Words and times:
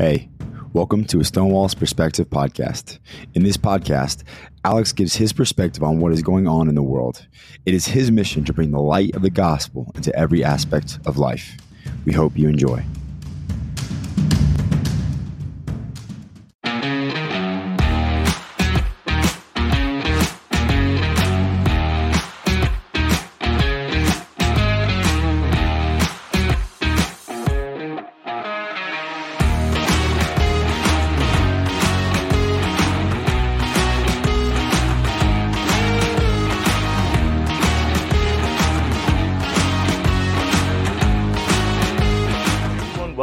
Hey, 0.00 0.30
welcome 0.72 1.04
to 1.08 1.20
a 1.20 1.24
Stonewall's 1.24 1.74
Perspective 1.74 2.30
podcast. 2.30 2.98
In 3.34 3.42
this 3.42 3.58
podcast, 3.58 4.22
Alex 4.64 4.94
gives 4.94 5.14
his 5.14 5.30
perspective 5.30 5.82
on 5.82 6.00
what 6.00 6.12
is 6.12 6.22
going 6.22 6.48
on 6.48 6.70
in 6.70 6.74
the 6.74 6.82
world. 6.82 7.26
It 7.66 7.74
is 7.74 7.84
his 7.84 8.10
mission 8.10 8.42
to 8.46 8.54
bring 8.54 8.70
the 8.70 8.80
light 8.80 9.14
of 9.14 9.20
the 9.20 9.28
gospel 9.28 9.92
into 9.94 10.16
every 10.16 10.42
aspect 10.42 10.98
of 11.04 11.18
life. 11.18 11.54
We 12.06 12.14
hope 12.14 12.38
you 12.38 12.48
enjoy. 12.48 12.82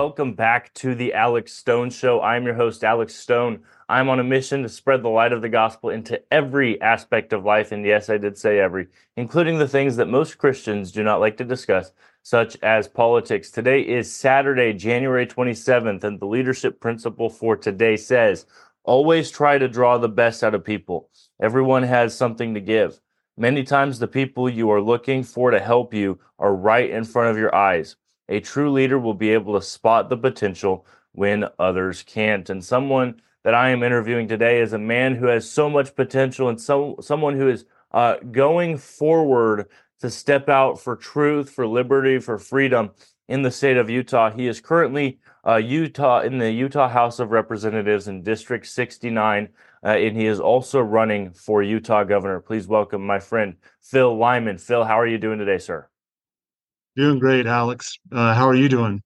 Welcome 0.08 0.34
back 0.34 0.74
to 0.74 0.96
the 0.96 1.14
Alex 1.14 1.52
Stone 1.52 1.90
Show. 1.90 2.22
I'm 2.22 2.46
your 2.46 2.54
host, 2.54 2.86
Alex 2.86 3.14
Stone. 3.14 3.60
I'm 3.90 4.08
on 4.08 4.22
a 4.22 4.24
mission 4.24 4.64
to 4.64 4.70
spread 4.70 5.04
the 5.04 5.10
light 5.10 5.34
of 5.34 5.42
the 5.42 5.50
gospel 5.50 5.90
into 5.90 6.22
every 6.32 6.80
aspect 6.80 7.34
of 7.34 7.44
life. 7.44 7.74
And 7.74 7.86
yes, 7.86 8.10
I 8.10 8.18
did 8.18 8.38
say 8.38 8.58
every, 8.58 8.88
including 9.18 9.58
the 9.58 9.68
things 9.68 9.98
that 9.98 10.08
most 10.08 10.38
Christians 10.38 10.94
do 10.94 11.04
not 11.04 11.20
like 11.20 11.36
to 11.38 11.44
discuss, 11.44 11.92
such 12.24 12.56
as 12.64 12.88
politics. 12.88 13.52
Today 13.52 13.82
is 13.82 14.10
Saturday, 14.10 14.72
January 14.72 15.28
27th, 15.28 16.06
and 16.06 16.22
the 16.22 16.26
leadership 16.26 16.80
principle 16.80 17.30
for 17.30 17.58
today 17.58 17.98
says 17.98 18.46
always 18.86 19.30
try 19.30 19.58
to 19.58 19.68
draw 19.68 19.98
the 19.98 20.08
best 20.08 20.42
out 20.42 20.56
of 20.56 20.64
people. 20.64 21.10
Everyone 21.42 21.84
has 21.84 22.16
something 22.16 22.54
to 22.54 22.62
give. 22.62 23.02
Many 23.36 23.66
times, 23.66 24.00
the 24.00 24.08
people 24.08 24.50
you 24.50 24.72
are 24.72 24.82
looking 24.82 25.24
for 25.24 25.52
to 25.52 25.60
help 25.60 25.94
you 25.94 26.18
are 26.40 26.56
right 26.56 26.90
in 26.90 27.04
front 27.04 27.30
of 27.30 27.38
your 27.38 27.54
eyes. 27.54 27.98
A 28.30 28.40
true 28.40 28.72
leader 28.72 29.00
will 29.00 29.14
be 29.14 29.30
able 29.30 29.54
to 29.54 29.66
spot 29.66 30.10
the 30.10 30.18
potential 30.18 30.86
when 31.14 31.46
others 31.58 32.04
can't. 32.04 32.50
And 32.50 32.64
someone 32.64 33.22
that 33.44 33.54
I 33.54 33.70
am 33.70 33.84
interviewing 33.84 34.28
today 34.28 34.60
is 34.60 34.74
a 34.74 34.78
man 34.78 35.16
who 35.16 35.28
has 35.28 35.50
so 35.50 35.70
much 35.70 35.96
potential 35.96 36.50
and 36.50 36.60
so 36.60 36.98
someone 37.02 37.38
who 37.38 37.50
is 37.50 37.66
uh, 37.92 38.18
going 38.32 38.78
forward 38.78 39.68
to 40.02 40.10
step 40.10 40.50
out 40.50 40.80
for 40.80 40.96
truth, 40.96 41.50
for 41.50 41.66
liberty, 41.66 42.20
for 42.20 42.38
freedom 42.38 42.92
in 43.28 43.42
the 43.42 43.52
state 43.52 43.78
of 43.78 43.90
Utah. 43.90 44.30
He 44.30 44.48
is 44.48 44.62
currently 44.62 45.20
uh, 45.46 45.56
Utah 45.56 46.22
in 46.22 46.38
the 46.38 46.52
Utah 46.52 46.90
House 46.90 47.20
of 47.20 47.32
Representatives 47.32 48.08
in 48.08 48.24
District 48.24 48.66
69, 48.66 49.50
uh, 49.84 49.88
and 49.88 50.18
he 50.18 50.26
is 50.26 50.40
also 50.40 50.80
running 50.82 51.32
for 51.32 51.64
Utah 51.64 52.04
governor. 52.04 52.40
Please 52.40 52.68
welcome 52.68 53.06
my 53.06 53.20
friend 53.20 53.56
Phil 53.82 54.16
Lyman. 54.18 54.58
Phil, 54.58 54.84
how 54.84 55.00
are 55.00 55.08
you 55.08 55.18
doing 55.18 55.40
today, 55.40 55.58
sir? 55.58 55.88
Doing 56.98 57.20
great, 57.20 57.46
Alex. 57.46 58.00
Uh, 58.12 58.34
how 58.34 58.50
are 58.50 58.56
you 58.56 58.68
doing? 58.68 59.04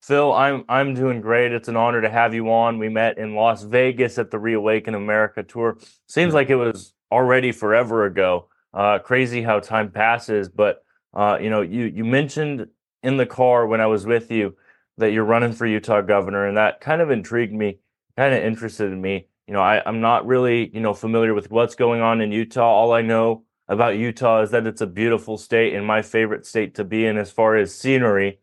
Phil, 0.00 0.32
I'm 0.32 0.64
I'm 0.68 0.94
doing 0.94 1.20
great. 1.20 1.50
It's 1.50 1.66
an 1.66 1.76
honor 1.76 2.00
to 2.00 2.08
have 2.08 2.34
you 2.34 2.48
on. 2.52 2.78
We 2.78 2.88
met 2.88 3.18
in 3.18 3.34
Las 3.34 3.64
Vegas 3.64 4.16
at 4.16 4.30
the 4.30 4.38
Reawaken 4.38 4.94
America 4.94 5.42
tour. 5.42 5.76
Seems 6.06 6.34
like 6.34 6.50
it 6.50 6.54
was 6.54 6.94
already 7.10 7.50
forever 7.50 8.06
ago. 8.06 8.48
Uh, 8.72 9.00
crazy 9.00 9.42
how 9.42 9.58
time 9.58 9.90
passes. 9.90 10.48
But 10.48 10.84
uh, 11.14 11.38
you 11.40 11.50
know, 11.50 11.62
you 11.62 11.86
you 11.86 12.04
mentioned 12.04 12.68
in 13.02 13.16
the 13.16 13.26
car 13.26 13.66
when 13.66 13.80
I 13.80 13.86
was 13.86 14.06
with 14.06 14.30
you 14.30 14.56
that 14.98 15.10
you're 15.10 15.24
running 15.24 15.52
for 15.52 15.66
Utah 15.66 16.00
governor, 16.00 16.46
and 16.46 16.56
that 16.56 16.80
kind 16.80 17.02
of 17.02 17.10
intrigued 17.10 17.54
me, 17.54 17.80
kind 18.16 18.32
of 18.32 18.44
interested 18.44 18.92
in 18.92 19.00
me. 19.00 19.26
You 19.48 19.54
know, 19.54 19.60
I, 19.60 19.82
I'm 19.84 20.00
not 20.00 20.26
really 20.26 20.70
you 20.72 20.80
know 20.80 20.94
familiar 20.94 21.34
with 21.34 21.50
what's 21.50 21.74
going 21.74 22.02
on 22.02 22.20
in 22.20 22.30
Utah. 22.30 22.62
All 22.62 22.92
I 22.92 23.02
know 23.02 23.42
about 23.72 23.96
Utah 23.96 24.42
is 24.42 24.50
that 24.50 24.66
it's 24.66 24.82
a 24.82 24.86
beautiful 24.86 25.38
state 25.38 25.74
and 25.74 25.86
my 25.86 26.02
favorite 26.02 26.44
state 26.44 26.74
to 26.74 26.84
be 26.84 27.06
in 27.06 27.16
as 27.16 27.30
far 27.30 27.56
as 27.56 27.74
scenery. 27.74 28.38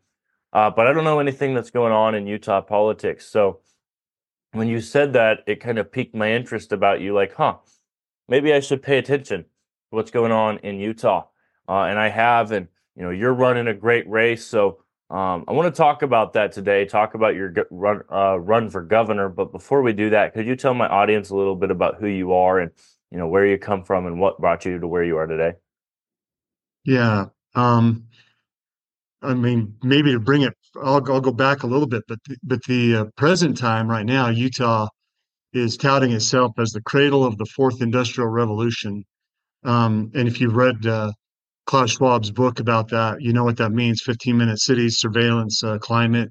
Uh, 0.52 0.70
but 0.70 0.88
I 0.88 0.92
don't 0.92 1.04
know 1.04 1.20
anything 1.20 1.54
that's 1.54 1.70
going 1.70 1.92
on 1.92 2.16
in 2.16 2.26
Utah 2.26 2.60
politics. 2.60 3.26
So 3.26 3.60
when 4.52 4.66
you 4.66 4.80
said 4.80 5.12
that, 5.12 5.44
it 5.46 5.60
kind 5.60 5.78
of 5.78 5.92
piqued 5.92 6.16
my 6.16 6.32
interest 6.32 6.72
about 6.72 7.00
you. 7.00 7.14
Like, 7.14 7.34
huh, 7.34 7.58
maybe 8.28 8.52
I 8.52 8.58
should 8.58 8.82
pay 8.82 8.98
attention 8.98 9.42
to 9.42 9.48
what's 9.90 10.10
going 10.10 10.32
on 10.32 10.58
in 10.58 10.80
Utah. 10.80 11.26
Uh, 11.68 11.82
and 11.82 11.98
I 11.98 12.08
have, 12.08 12.50
and 12.50 12.66
you 12.96 13.04
know, 13.04 13.10
you're 13.10 13.32
running 13.32 13.68
a 13.68 13.74
great 13.74 14.08
race. 14.10 14.44
So 14.44 14.82
um, 15.10 15.44
I 15.46 15.52
want 15.52 15.72
to 15.72 15.78
talk 15.78 16.02
about 16.02 16.32
that 16.32 16.50
today. 16.50 16.84
Talk 16.86 17.14
about 17.14 17.36
your 17.36 17.54
run 17.70 18.02
uh, 18.10 18.40
run 18.40 18.68
for 18.68 18.82
governor. 18.82 19.28
But 19.28 19.52
before 19.52 19.82
we 19.82 19.92
do 19.92 20.10
that, 20.10 20.34
could 20.34 20.46
you 20.46 20.56
tell 20.56 20.74
my 20.74 20.88
audience 20.88 21.30
a 21.30 21.36
little 21.36 21.54
bit 21.54 21.70
about 21.70 22.00
who 22.00 22.08
you 22.08 22.32
are 22.32 22.58
and 22.58 22.72
you 23.10 23.18
know 23.18 23.28
where 23.28 23.46
you 23.46 23.58
come 23.58 23.84
from 23.84 24.06
and 24.06 24.20
what 24.20 24.38
brought 24.38 24.64
you 24.64 24.78
to 24.78 24.86
where 24.86 25.04
you 25.04 25.16
are 25.16 25.26
today? 25.26 25.52
Yeah 26.84 27.26
um 27.54 28.04
i 29.22 29.34
mean 29.34 29.74
maybe 29.82 30.12
to 30.12 30.20
bring 30.20 30.42
it 30.42 30.54
i'll, 30.82 31.02
I'll 31.10 31.20
go 31.20 31.32
back 31.32 31.62
a 31.62 31.66
little 31.66 31.86
bit 31.86 32.04
but 32.08 32.18
but 32.42 32.62
the 32.64 32.96
uh, 32.96 33.04
present 33.16 33.56
time 33.56 33.88
right 33.88 34.06
now 34.06 34.28
utah 34.28 34.88
is 35.52 35.76
touting 35.76 36.12
itself 36.12 36.52
as 36.58 36.70
the 36.70 36.82
cradle 36.82 37.24
of 37.24 37.36
the 37.36 37.44
fourth 37.44 37.82
industrial 37.82 38.30
revolution. 38.30 39.04
Um, 39.64 40.12
and 40.14 40.28
if 40.28 40.40
you've 40.40 40.54
read 40.54 40.86
uh, 40.86 41.12
klaus 41.66 41.96
schwab's 41.96 42.30
book 42.30 42.60
about 42.60 42.88
that 42.88 43.20
you 43.20 43.32
know 43.32 43.44
what 43.44 43.56
that 43.58 43.72
means 43.72 44.00
15 44.02 44.36
minute 44.36 44.58
cities 44.58 44.98
surveillance 44.98 45.62
uh, 45.62 45.78
climate 45.78 46.30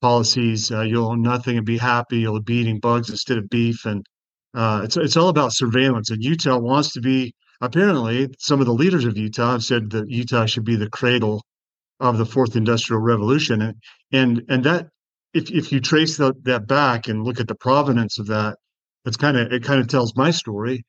policies 0.00 0.70
uh, 0.70 0.82
you'll 0.82 1.08
own 1.08 1.22
nothing 1.22 1.56
and 1.56 1.66
be 1.66 1.78
happy 1.78 2.18
you'll 2.18 2.40
be 2.40 2.56
eating 2.56 2.78
bugs 2.78 3.10
instead 3.10 3.38
of 3.38 3.48
beef 3.48 3.86
and 3.86 4.06
uh, 4.54 4.82
it's 4.84 4.96
it's 4.96 5.16
all 5.16 5.28
about 5.28 5.52
surveillance, 5.52 6.10
and 6.10 6.22
Utah 6.22 6.58
wants 6.58 6.92
to 6.92 7.00
be. 7.00 7.34
Apparently, 7.62 8.28
some 8.38 8.60
of 8.60 8.66
the 8.66 8.72
leaders 8.72 9.04
of 9.04 9.18
Utah 9.18 9.52
have 9.52 9.62
said 9.62 9.90
that 9.90 10.08
Utah 10.08 10.46
should 10.46 10.64
be 10.64 10.76
the 10.76 10.88
cradle 10.88 11.42
of 12.00 12.16
the 12.16 12.24
fourth 12.24 12.56
industrial 12.56 13.02
revolution, 13.02 13.60
and 13.62 13.76
and 14.12 14.42
and 14.48 14.64
that 14.64 14.88
if 15.34 15.50
if 15.50 15.70
you 15.70 15.80
trace 15.80 16.16
the, 16.16 16.34
that 16.44 16.66
back 16.66 17.08
and 17.08 17.22
look 17.22 17.38
at 17.38 17.48
the 17.48 17.54
provenance 17.54 18.18
of 18.18 18.26
that, 18.28 18.56
it's 19.04 19.16
kind 19.16 19.36
of 19.36 19.52
it 19.52 19.62
kind 19.62 19.80
of 19.80 19.88
tells 19.88 20.16
my 20.16 20.30
story, 20.30 20.84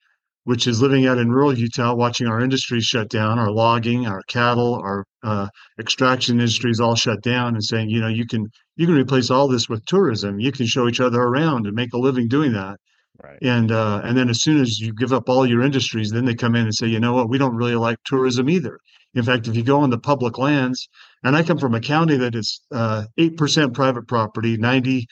which 0.45 0.65
is 0.65 0.81
living 0.81 1.05
out 1.05 1.17
in 1.19 1.31
rural 1.31 1.57
Utah, 1.57 1.93
watching 1.93 2.27
our 2.27 2.41
industries 2.41 2.85
shut 2.85 3.09
down, 3.09 3.37
our 3.37 3.51
logging, 3.51 4.07
our 4.07 4.21
cattle, 4.27 4.75
our 4.75 5.05
uh, 5.23 5.47
extraction 5.79 6.39
industries 6.39 6.79
all 6.79 6.95
shut 6.95 7.21
down, 7.21 7.53
and 7.53 7.63
saying, 7.63 7.89
you 7.89 8.01
know, 8.01 8.07
you 8.07 8.25
can 8.25 8.47
you 8.75 8.87
can 8.87 8.95
replace 8.95 9.29
all 9.29 9.47
this 9.47 9.69
with 9.69 9.85
tourism. 9.85 10.39
You 10.39 10.51
can 10.51 10.65
show 10.65 10.87
each 10.87 10.99
other 10.99 11.21
around 11.21 11.67
and 11.67 11.75
make 11.75 11.93
a 11.93 11.99
living 11.99 12.27
doing 12.27 12.53
that. 12.53 12.79
Right. 13.23 13.37
And 13.41 13.71
uh, 13.71 14.01
and 14.03 14.17
then 14.17 14.29
as 14.29 14.41
soon 14.41 14.59
as 14.61 14.79
you 14.79 14.93
give 14.93 15.13
up 15.13 15.29
all 15.29 15.45
your 15.45 15.61
industries, 15.61 16.11
then 16.11 16.25
they 16.25 16.33
come 16.33 16.55
in 16.55 16.63
and 16.63 16.73
say, 16.73 16.87
you 16.87 16.99
know 16.99 17.13
what, 17.13 17.29
we 17.29 17.37
don't 17.37 17.55
really 17.55 17.75
like 17.75 17.97
tourism 18.05 18.49
either. 18.49 18.79
In 19.13 19.23
fact, 19.23 19.47
if 19.47 19.55
you 19.55 19.63
go 19.63 19.81
on 19.81 19.89
the 19.89 19.99
public 19.99 20.37
lands, 20.37 20.87
and 21.23 21.35
I 21.35 21.43
come 21.43 21.57
from 21.57 21.75
a 21.75 21.81
county 21.81 22.17
that 22.17 22.33
is 22.33 22.61
uh, 22.71 23.05
eight 23.17 23.33
uh, 23.33 23.37
percent 23.37 23.73
private 23.73 24.07
property, 24.07 24.57
90, 24.57 25.05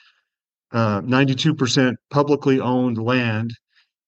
uh, 0.72 1.02
92% 1.02 1.96
publicly 2.10 2.60
owned 2.60 2.98
land, 2.98 3.52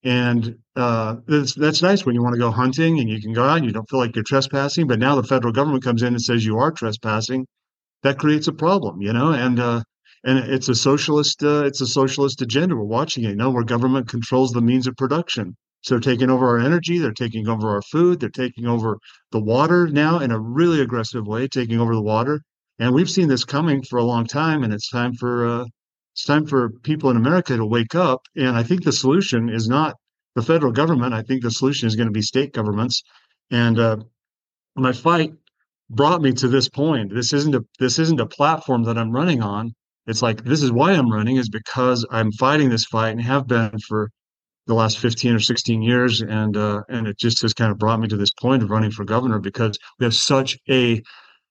and 0.03 0.55
uh, 0.75 1.17
that's 1.27 1.53
that's 1.53 1.81
nice 1.81 2.05
when 2.05 2.15
you 2.15 2.23
want 2.23 2.33
to 2.33 2.39
go 2.39 2.49
hunting 2.49 2.99
and 2.99 3.09
you 3.09 3.21
can 3.21 3.33
go 3.33 3.43
out 3.43 3.57
and 3.57 3.65
you 3.65 3.71
don't 3.71 3.89
feel 3.89 3.99
like 3.99 4.15
you're 4.15 4.23
trespassing. 4.23 4.87
But 4.87 4.99
now 4.99 5.15
the 5.15 5.23
federal 5.23 5.53
government 5.53 5.83
comes 5.83 6.01
in 6.01 6.13
and 6.13 6.21
says 6.21 6.45
you 6.45 6.57
are 6.57 6.71
trespassing. 6.71 7.45
That 8.03 8.17
creates 8.17 8.47
a 8.47 8.53
problem, 8.53 9.01
you 9.01 9.13
know, 9.13 9.31
and 9.31 9.59
uh, 9.59 9.83
and 10.23 10.37
it's 10.37 10.69
a 10.69 10.75
socialist 10.75 11.43
uh, 11.43 11.63
it's 11.65 11.81
a 11.81 11.87
socialist 11.87 12.41
agenda. 12.41 12.75
We're 12.75 12.83
watching 12.83 13.23
it. 13.23 13.29
You 13.29 13.35
know 13.35 13.49
where 13.49 13.63
government 13.63 14.07
controls 14.07 14.51
the 14.51 14.61
means 14.61 14.87
of 14.87 14.95
production. 14.95 15.55
So 15.83 15.95
they're 15.95 16.13
taking 16.13 16.29
over 16.29 16.47
our 16.47 16.59
energy 16.59 16.99
they're 16.99 17.11
taking 17.11 17.47
over 17.47 17.69
our 17.69 17.81
food 17.81 18.19
they're 18.19 18.29
taking 18.29 18.67
over 18.67 18.99
the 19.31 19.41
water 19.41 19.87
now 19.87 20.19
in 20.19 20.29
a 20.31 20.39
really 20.39 20.79
aggressive 20.79 21.25
way 21.25 21.47
taking 21.47 21.79
over 21.79 21.95
the 21.95 22.01
water. 22.01 22.41
And 22.77 22.93
we've 22.93 23.09
seen 23.09 23.27
this 23.27 23.43
coming 23.43 23.81
for 23.83 23.97
a 23.97 24.03
long 24.03 24.27
time 24.27 24.63
and 24.63 24.71
it's 24.73 24.89
time 24.89 25.13
for 25.15 25.47
uh, 25.47 25.65
it's 26.13 26.25
time 26.25 26.45
for 26.45 26.69
people 26.83 27.09
in 27.09 27.17
america 27.17 27.57
to 27.57 27.65
wake 27.65 27.95
up. 27.95 28.21
And 28.35 28.55
i 28.55 28.63
think 28.63 28.83
the 28.83 28.91
solution 28.91 29.49
is 29.49 29.67
not 29.67 29.95
the 30.35 30.43
federal 30.43 30.71
government. 30.71 31.13
I 31.13 31.23
think 31.23 31.41
the 31.41 31.51
solution 31.51 31.87
is 31.87 31.95
going 31.95 32.07
to 32.07 32.13
be 32.13 32.21
state 32.21 32.53
governments. 32.53 33.03
And 33.49 33.79
uh, 33.79 33.97
my 34.75 34.93
fight 34.93 35.33
brought 35.89 36.21
me 36.21 36.31
to 36.33 36.47
this 36.47 36.69
point. 36.69 37.13
This 37.13 37.33
isn't 37.33 37.55
a 37.55 37.65
this 37.79 37.99
isn't 37.99 38.19
a 38.19 38.25
platform 38.25 38.83
that 38.83 38.97
i'm 38.97 39.11
running 39.11 39.41
on 39.41 39.73
it's 40.07 40.21
like 40.21 40.43
this 40.43 40.63
is 40.63 40.71
why 40.71 40.91
I'm 40.93 41.11
running 41.11 41.37
is 41.37 41.49
because 41.49 42.05
I'm 42.11 42.31
fighting 42.31 42.69
this 42.69 42.85
fight 42.85 43.09
and 43.09 43.21
have 43.21 43.47
been 43.47 43.77
for 43.87 44.09
the 44.67 44.73
last 44.73 44.99
15 44.99 45.35
or 45.35 45.39
16 45.39 45.81
years 45.81 46.21
and 46.21 46.55
uh, 46.57 46.81
and 46.89 47.07
it 47.07 47.17
just 47.17 47.41
has 47.41 47.53
kind 47.53 47.71
of 47.71 47.77
brought 47.77 47.99
me 47.99 48.07
to 48.07 48.17
this 48.17 48.31
point 48.31 48.63
of 48.63 48.69
running 48.69 48.91
for 48.91 49.03
governor 49.03 49.39
because 49.39 49.77
we 49.99 50.05
have 50.05 50.15
such 50.15 50.57
a 50.69 51.01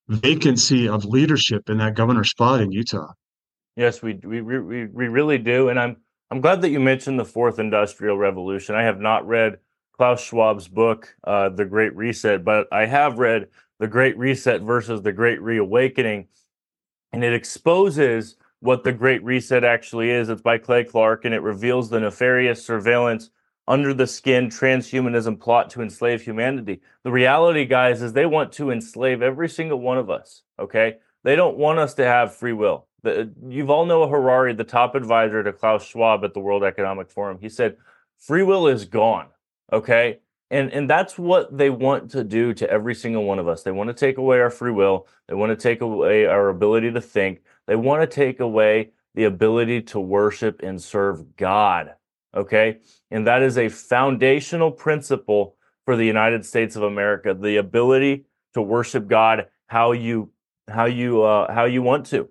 vacancy 0.08 0.88
of 0.88 1.04
leadership 1.04 1.68
in 1.70 1.78
that 1.78 1.94
governor 1.94 2.24
spot 2.24 2.60
in 2.60 2.72
Utah. 2.72 3.12
Yes, 3.76 4.02
we 4.02 4.14
we 4.24 4.40
we, 4.40 4.86
we 4.86 5.08
really 5.08 5.38
do 5.38 5.68
and 5.68 5.78
I'm 5.78 5.96
I'm 6.30 6.40
glad 6.40 6.62
that 6.62 6.70
you 6.70 6.80
mentioned 6.80 7.18
the 7.18 7.24
fourth 7.24 7.58
industrial 7.58 8.16
revolution. 8.16 8.74
I 8.74 8.82
have 8.82 9.00
not 9.00 9.26
read 9.26 9.58
Klaus 9.96 10.24
Schwab's 10.24 10.68
book 10.68 11.14
uh, 11.24 11.50
The 11.50 11.64
Great 11.64 11.94
Reset, 11.96 12.44
but 12.44 12.68
I 12.72 12.86
have 12.86 13.18
read 13.18 13.48
The 13.80 13.88
Great 13.88 14.16
Reset 14.16 14.62
versus 14.62 15.02
The 15.02 15.12
Great 15.12 15.40
Reawakening 15.42 16.28
and 17.12 17.24
it 17.24 17.32
exposes 17.32 18.36
what 18.60 18.84
the 18.84 18.92
Great 18.92 19.24
Reset 19.24 19.64
actually 19.64 20.10
is. 20.10 20.28
It's 20.28 20.42
by 20.42 20.58
Clay 20.58 20.84
Clark, 20.84 21.24
and 21.24 21.34
it 21.34 21.42
reveals 21.42 21.90
the 21.90 22.00
nefarious 22.00 22.64
surveillance 22.64 23.30
under 23.66 23.94
the 23.94 24.06
skin 24.06 24.48
transhumanism 24.48 25.38
plot 25.40 25.70
to 25.70 25.82
enslave 25.82 26.22
humanity. 26.22 26.80
The 27.04 27.10
reality, 27.10 27.64
guys, 27.64 28.02
is 28.02 28.12
they 28.12 28.26
want 28.26 28.52
to 28.52 28.70
enslave 28.70 29.22
every 29.22 29.48
single 29.48 29.80
one 29.80 29.98
of 29.98 30.10
us. 30.10 30.42
Okay, 30.58 30.96
they 31.24 31.36
don't 31.36 31.56
want 31.56 31.78
us 31.78 31.94
to 31.94 32.04
have 32.04 32.34
free 32.34 32.52
will. 32.52 32.86
The, 33.02 33.32
Yuval 33.42 33.86
Noah 33.86 34.08
Harari, 34.08 34.52
the 34.54 34.64
top 34.64 34.94
advisor 34.94 35.42
to 35.42 35.52
Klaus 35.52 35.84
Schwab 35.84 36.24
at 36.24 36.34
the 36.34 36.40
World 36.40 36.64
Economic 36.64 37.10
Forum. 37.10 37.38
He 37.40 37.48
said, 37.48 37.76
"Free 38.18 38.42
will 38.42 38.66
is 38.66 38.84
gone." 38.84 39.28
Okay, 39.72 40.18
and 40.50 40.70
and 40.72 40.90
that's 40.90 41.18
what 41.18 41.56
they 41.56 41.70
want 41.70 42.10
to 42.10 42.24
do 42.24 42.52
to 42.54 42.68
every 42.68 42.94
single 42.94 43.24
one 43.24 43.38
of 43.38 43.48
us. 43.48 43.62
They 43.62 43.70
want 43.70 43.88
to 43.88 43.94
take 43.94 44.18
away 44.18 44.40
our 44.40 44.50
free 44.50 44.72
will. 44.72 45.06
They 45.28 45.34
want 45.34 45.50
to 45.50 45.56
take 45.56 45.80
away 45.80 46.26
our 46.26 46.48
ability 46.48 46.92
to 46.92 47.00
think. 47.00 47.40
They 47.70 47.76
want 47.76 48.02
to 48.02 48.12
take 48.12 48.40
away 48.40 48.90
the 49.14 49.26
ability 49.26 49.82
to 49.82 50.00
worship 50.00 50.60
and 50.60 50.82
serve 50.82 51.36
God. 51.36 51.94
Okay? 52.34 52.78
And 53.12 53.28
that 53.28 53.42
is 53.44 53.56
a 53.58 53.68
foundational 53.68 54.72
principle 54.72 55.54
for 55.84 55.94
the 55.94 56.04
United 56.04 56.44
States 56.44 56.74
of 56.74 56.82
America, 56.82 57.32
the 57.32 57.58
ability 57.58 58.24
to 58.54 58.60
worship 58.60 59.06
God 59.06 59.46
how 59.68 59.92
you 59.92 60.32
how 60.68 60.86
you 60.86 61.22
uh, 61.22 61.54
how 61.54 61.66
you 61.66 61.80
want 61.80 62.06
to. 62.06 62.28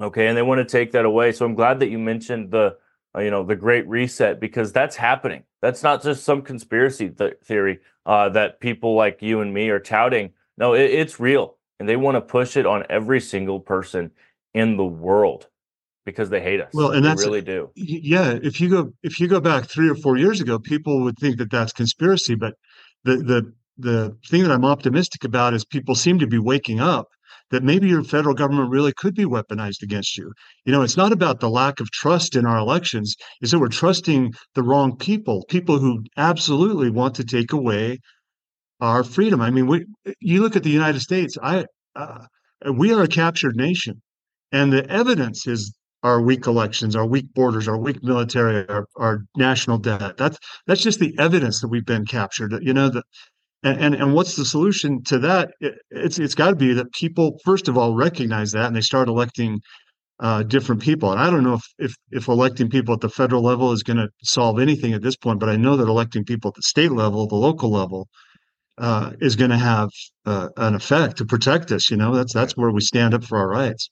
Okay? 0.00 0.28
And 0.28 0.36
they 0.36 0.42
want 0.42 0.60
to 0.60 0.64
take 0.64 0.92
that 0.92 1.06
away. 1.06 1.32
So 1.32 1.44
I'm 1.44 1.56
glad 1.56 1.80
that 1.80 1.90
you 1.90 1.98
mentioned 1.98 2.52
the 2.52 2.76
uh, 3.16 3.20
you 3.20 3.32
know 3.32 3.42
the 3.42 3.56
great 3.56 3.88
reset 3.88 4.38
because 4.38 4.72
that's 4.72 4.94
happening 4.94 5.42
that's 5.60 5.82
not 5.82 6.04
just 6.04 6.22
some 6.22 6.40
conspiracy 6.40 7.08
th- 7.10 7.34
theory 7.44 7.80
uh, 8.06 8.28
that 8.28 8.60
people 8.60 8.94
like 8.94 9.20
you 9.20 9.40
and 9.40 9.52
me 9.52 9.68
are 9.70 9.80
touting 9.80 10.30
no 10.56 10.72
it, 10.72 10.90
it's 10.90 11.20
real 11.20 11.56
and 11.78 11.88
they 11.88 11.96
want 11.96 12.14
to 12.14 12.22
push 12.22 12.56
it 12.56 12.64
on 12.64 12.86
every 12.88 13.20
single 13.20 13.60
person 13.60 14.10
in 14.54 14.76
the 14.76 14.84
world 14.84 15.48
because 16.04 16.30
they 16.30 16.40
hate 16.40 16.60
us 16.60 16.70
well 16.74 16.90
and 16.90 17.04
they 17.04 17.14
really 17.14 17.40
do 17.40 17.70
yeah 17.74 18.38
if 18.42 18.60
you 18.60 18.68
go 18.68 18.90
if 19.02 19.20
you 19.20 19.28
go 19.28 19.40
back 19.40 19.64
three 19.64 19.88
or 19.88 19.94
four 19.94 20.16
years 20.16 20.40
ago 20.40 20.58
people 20.58 21.02
would 21.02 21.16
think 21.18 21.38
that 21.38 21.50
that's 21.50 21.72
conspiracy 21.72 22.34
but 22.34 22.54
the 23.04 23.16
the 23.16 23.52
the 23.78 24.16
thing 24.28 24.42
that 24.42 24.52
i'm 24.52 24.64
optimistic 24.64 25.24
about 25.24 25.54
is 25.54 25.64
people 25.64 25.94
seem 25.94 26.18
to 26.18 26.26
be 26.26 26.38
waking 26.38 26.80
up 26.80 27.08
that 27.52 27.62
maybe 27.62 27.86
your 27.86 28.02
federal 28.02 28.34
government 28.34 28.70
really 28.70 28.92
could 28.94 29.14
be 29.14 29.26
weaponized 29.26 29.82
against 29.82 30.16
you. 30.16 30.32
You 30.64 30.72
know, 30.72 30.82
it's 30.82 30.96
not 30.96 31.12
about 31.12 31.38
the 31.38 31.50
lack 31.50 31.80
of 31.80 31.90
trust 31.90 32.34
in 32.34 32.46
our 32.46 32.56
elections, 32.56 33.14
is 33.42 33.50
that 33.50 33.58
we're 33.58 33.68
trusting 33.68 34.32
the 34.54 34.62
wrong 34.62 34.96
people, 34.96 35.44
people 35.48 35.78
who 35.78 36.02
absolutely 36.16 36.90
want 36.90 37.14
to 37.16 37.24
take 37.24 37.52
away 37.52 37.98
our 38.80 39.04
freedom. 39.04 39.40
I 39.42 39.50
mean, 39.50 39.66
we, 39.66 39.84
you 40.18 40.40
look 40.40 40.56
at 40.56 40.62
the 40.62 40.70
United 40.70 41.00
States, 41.00 41.36
I, 41.42 41.66
uh, 41.94 42.26
we 42.72 42.92
are 42.92 43.02
a 43.02 43.08
captured 43.08 43.54
nation. 43.54 44.00
And 44.52 44.72
the 44.72 44.88
evidence 44.90 45.46
is 45.46 45.74
our 46.02 46.20
weak 46.20 46.46
elections, 46.46 46.96
our 46.96 47.06
weak 47.06 47.32
borders, 47.34 47.68
our 47.68 47.78
weak 47.78 48.02
military, 48.02 48.68
our, 48.68 48.86
our 48.96 49.24
national 49.36 49.78
debt. 49.78 50.16
That's 50.16 50.38
that's 50.66 50.82
just 50.82 50.98
the 51.00 51.14
evidence 51.18 51.60
that 51.60 51.68
we've 51.68 51.86
been 51.86 52.04
captured. 52.04 52.52
You 52.62 52.74
know, 52.74 52.88
that 52.90 53.04
and, 53.62 53.80
and, 53.80 53.94
and 53.94 54.14
what's 54.14 54.36
the 54.36 54.44
solution 54.44 55.02
to 55.04 55.18
that? 55.20 55.52
It, 55.60 55.74
it's 55.90 56.18
it's 56.18 56.34
got 56.34 56.50
to 56.50 56.56
be 56.56 56.72
that 56.74 56.92
people 56.92 57.38
first 57.44 57.68
of 57.68 57.78
all 57.78 57.94
recognize 57.94 58.52
that 58.52 58.66
and 58.66 58.76
they 58.76 58.80
start 58.80 59.08
electing 59.08 59.60
uh, 60.20 60.42
different 60.42 60.82
people. 60.82 61.12
And 61.12 61.20
I 61.20 61.30
don't 61.30 61.44
know 61.44 61.54
if, 61.54 61.64
if 61.78 61.94
if 62.10 62.28
electing 62.28 62.68
people 62.68 62.94
at 62.94 63.00
the 63.00 63.08
federal 63.08 63.42
level 63.42 63.72
is 63.72 63.82
going 63.82 63.98
to 63.98 64.08
solve 64.24 64.58
anything 64.58 64.92
at 64.92 65.02
this 65.02 65.16
point, 65.16 65.40
but 65.40 65.48
I 65.48 65.56
know 65.56 65.76
that 65.76 65.88
electing 65.88 66.24
people 66.24 66.48
at 66.48 66.54
the 66.54 66.62
state 66.62 66.92
level, 66.92 67.26
the 67.26 67.36
local 67.36 67.70
level, 67.70 68.08
uh, 68.78 69.12
is 69.20 69.36
going 69.36 69.50
to 69.50 69.58
have 69.58 69.90
uh, 70.26 70.48
an 70.56 70.74
effect 70.74 71.18
to 71.18 71.24
protect 71.24 71.70
us. 71.72 71.90
You 71.90 71.96
know, 71.96 72.14
that's 72.14 72.32
that's 72.32 72.56
where 72.56 72.70
we 72.70 72.80
stand 72.80 73.14
up 73.14 73.24
for 73.24 73.38
our 73.38 73.48
rights. 73.48 73.88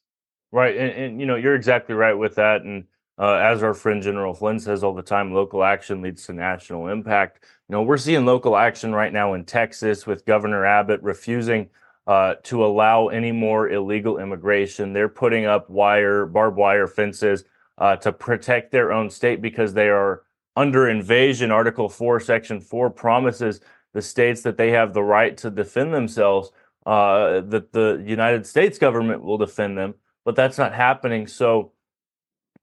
Right, 0.53 0.77
and, 0.77 0.91
and 0.93 1.21
you 1.21 1.27
know 1.27 1.37
you're 1.37 1.55
exactly 1.55 1.95
right 1.95 2.15
with 2.15 2.35
that, 2.35 2.63
and 2.63 2.85
uh, 3.19 3.35
as 3.35 3.63
our 3.63 3.75
friend 3.75 4.03
General 4.03 4.35
Flynn 4.35 4.59
says 4.59 4.83
all 4.83 4.95
the 4.95 5.03
time, 5.03 5.33
local 5.33 5.63
action 5.63 6.03
leads 6.03 6.27
to 6.27 6.33
national 6.33 6.89
impact. 6.89 7.45
You 7.69 7.75
know, 7.75 7.83
we're 7.83 7.99
seeing 7.99 8.25
local 8.25 8.57
action 8.57 8.95
right 8.95 9.13
now 9.13 9.35
in 9.35 9.45
Texas 9.45 10.07
with 10.07 10.25
Governor 10.25 10.65
Abbott 10.65 11.03
refusing 11.03 11.69
uh, 12.07 12.35
to 12.45 12.65
allow 12.65 13.09
any 13.09 13.31
more 13.31 13.69
illegal 13.69 14.19
immigration. 14.19 14.93
They're 14.93 15.09
putting 15.09 15.45
up 15.45 15.69
wire, 15.71 16.27
barbed 16.27 16.57
wire 16.57 16.87
fences 16.87 17.45
uh, 17.79 17.97
to 17.97 18.13
protect 18.13 18.73
their 18.73 18.91
own 18.91 19.11
state 19.11 19.41
because 19.43 19.75
they 19.75 19.89
are 19.89 20.23
under 20.57 20.89
invasion. 20.89 21.51
Article 21.51 21.89
4, 21.89 22.21
Section 22.21 22.61
4 22.61 22.91
promises 22.91 23.61
the 23.93 24.03
states 24.03 24.43
that 24.43 24.57
they 24.57 24.71
have 24.71 24.95
the 24.95 25.03
right 25.03 25.37
to 25.37 25.51
defend 25.51 25.93
themselves, 25.93 26.51
uh, 26.87 27.41
that 27.43 27.73
the 27.73 28.03
United 28.05 28.47
States 28.47 28.79
government 28.79 29.23
will 29.23 29.39
defend 29.39 29.77
them, 29.77 29.95
but 30.25 30.37
that's 30.37 30.59
not 30.59 30.75
happening. 30.75 31.27
So, 31.27 31.73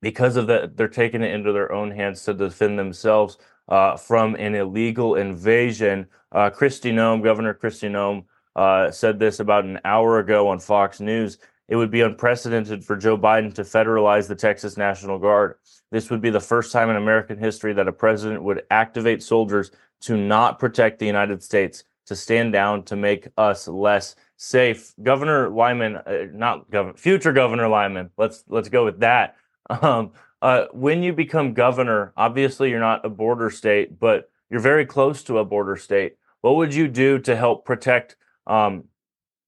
because 0.01 0.35
of 0.35 0.47
that, 0.47 0.77
they're 0.77 0.87
taking 0.87 1.23
it 1.23 1.33
into 1.33 1.51
their 1.51 1.71
own 1.71 1.91
hands 1.91 2.23
to 2.23 2.33
defend 2.33 2.77
themselves 2.77 3.37
uh, 3.67 3.97
from 3.97 4.35
an 4.35 4.55
illegal 4.55 5.15
invasion. 5.15 6.07
Uh, 6.31 6.49
Kristi 6.49 6.93
Noem, 6.93 7.23
Governor 7.23 7.53
Kristi 7.53 7.89
Noem, 7.89 8.25
uh, 8.55 8.91
said 8.91 9.19
this 9.19 9.39
about 9.39 9.65
an 9.65 9.79
hour 9.85 10.19
ago 10.19 10.47
on 10.47 10.59
Fox 10.59 10.99
News. 10.99 11.37
It 11.67 11.75
would 11.75 11.91
be 11.91 12.01
unprecedented 12.01 12.83
for 12.83 12.95
Joe 12.95 13.17
Biden 13.17 13.53
to 13.55 13.63
federalize 13.63 14.27
the 14.27 14.35
Texas 14.35 14.77
National 14.77 15.19
Guard. 15.19 15.55
This 15.91 16.09
would 16.09 16.21
be 16.21 16.29
the 16.29 16.39
first 16.39 16.71
time 16.71 16.89
in 16.89 16.95
American 16.95 17.37
history 17.37 17.73
that 17.73 17.87
a 17.87 17.93
president 17.93 18.43
would 18.43 18.63
activate 18.71 19.21
soldiers 19.21 19.71
to 20.01 20.15
not 20.15 20.59
protect 20.59 20.99
the 20.99 21.05
United 21.05 21.43
States, 21.43 21.83
to 22.07 22.15
stand 22.15 22.53
down, 22.53 22.83
to 22.83 22.95
make 22.95 23.27
us 23.37 23.67
less 23.67 24.15
safe. 24.37 24.93
Governor 25.01 25.49
Lyman, 25.49 25.97
uh, 25.97 26.27
not 26.33 26.69
governor, 26.71 26.97
future 26.97 27.33
Governor 27.33 27.67
Lyman. 27.67 28.09
Let's 28.17 28.43
let's 28.47 28.69
go 28.69 28.85
with 28.85 28.99
that. 28.99 29.35
Um, 29.69 30.13
uh, 30.41 30.67
when 30.71 31.03
you 31.03 31.11
become 31.11 31.53
governor, 31.53 32.13
obviously 32.15 32.69
you're 32.69 32.79
not 32.79 33.05
a 33.05 33.09
border 33.09 33.49
state, 33.49 33.99
but 33.99 34.29
you're 34.49 34.61
very 34.61 34.85
close 34.85 35.23
to 35.23 35.39
a 35.39 35.43
border 35.45 35.75
state. 35.75 36.15
What 36.39 36.55
would 36.55 36.73
you 36.73 36.87
do 36.87 37.19
to 37.19 37.35
help 37.35 37.65
protect 37.65 38.15
um, 38.45 38.85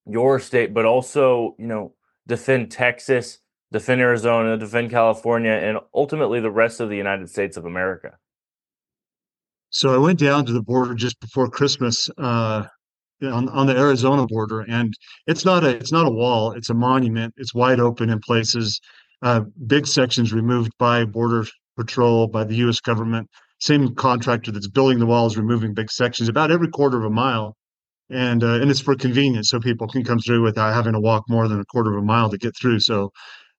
your 0.05 0.39
state, 0.39 0.73
but 0.73 0.83
also, 0.83 1.55
you 1.57 1.67
know, 1.67 1.93
defend 2.27 2.69
Texas, 2.69 3.39
defend 3.71 4.01
Arizona, 4.01 4.57
defend 4.57 4.91
California, 4.91 5.51
and 5.51 5.77
ultimately 5.93 6.41
the 6.41 6.51
rest 6.51 6.81
of 6.81 6.89
the 6.89 6.97
United 6.97 7.29
States 7.29 7.55
of 7.55 7.65
America? 7.65 8.17
So 9.71 9.93
I 9.93 9.97
went 9.97 10.19
down 10.19 10.45
to 10.45 10.53
the 10.53 10.63
border 10.63 10.93
just 10.93 11.19
before 11.19 11.49
Christmas 11.49 12.09
uh, 12.17 12.65
on 13.21 13.49
on 13.49 13.67
the 13.67 13.77
Arizona 13.77 14.25
border, 14.25 14.61
and 14.61 14.93
it's 15.27 15.45
not 15.45 15.63
a 15.63 15.69
it's 15.69 15.91
not 15.91 16.07
a 16.07 16.11
wall; 16.11 16.51
it's 16.53 16.69
a 16.69 16.73
monument. 16.73 17.33
It's 17.37 17.53
wide 17.53 17.79
open 17.79 18.09
in 18.09 18.19
places 18.19 18.79
uh, 19.21 19.41
big 19.67 19.87
sections 19.87 20.33
removed 20.33 20.71
by 20.79 21.05
Border 21.05 21.45
Patrol, 21.75 22.27
by 22.27 22.43
the 22.43 22.55
U.S. 22.55 22.79
government. 22.79 23.29
Same 23.59 23.93
contractor 23.95 24.51
that's 24.51 24.67
building 24.67 24.99
the 24.99 25.05
wall 25.05 25.27
is 25.27 25.37
removing 25.37 25.73
big 25.73 25.91
sections 25.91 26.29
about 26.29 26.51
every 26.51 26.69
quarter 26.69 26.97
of 26.97 27.03
a 27.03 27.09
mile, 27.09 27.55
and 28.09 28.43
uh, 28.43 28.59
and 28.61 28.71
it's 28.71 28.79
for 28.79 28.95
convenience, 28.95 29.49
so 29.49 29.59
people 29.59 29.87
can 29.87 30.03
come 30.03 30.19
through 30.19 30.41
without 30.41 30.73
having 30.73 30.93
to 30.93 30.99
walk 30.99 31.25
more 31.29 31.47
than 31.47 31.59
a 31.59 31.65
quarter 31.65 31.91
of 31.95 32.01
a 32.01 32.05
mile 32.05 32.29
to 32.29 32.37
get 32.37 32.55
through. 32.57 32.79
So 32.79 33.11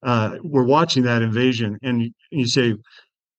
uh, 0.03 0.37
we're 0.43 0.65
watching 0.65 1.03
that 1.05 1.23
invasion, 1.23 1.77
and 1.83 2.11
you 2.31 2.47
say, 2.47 2.75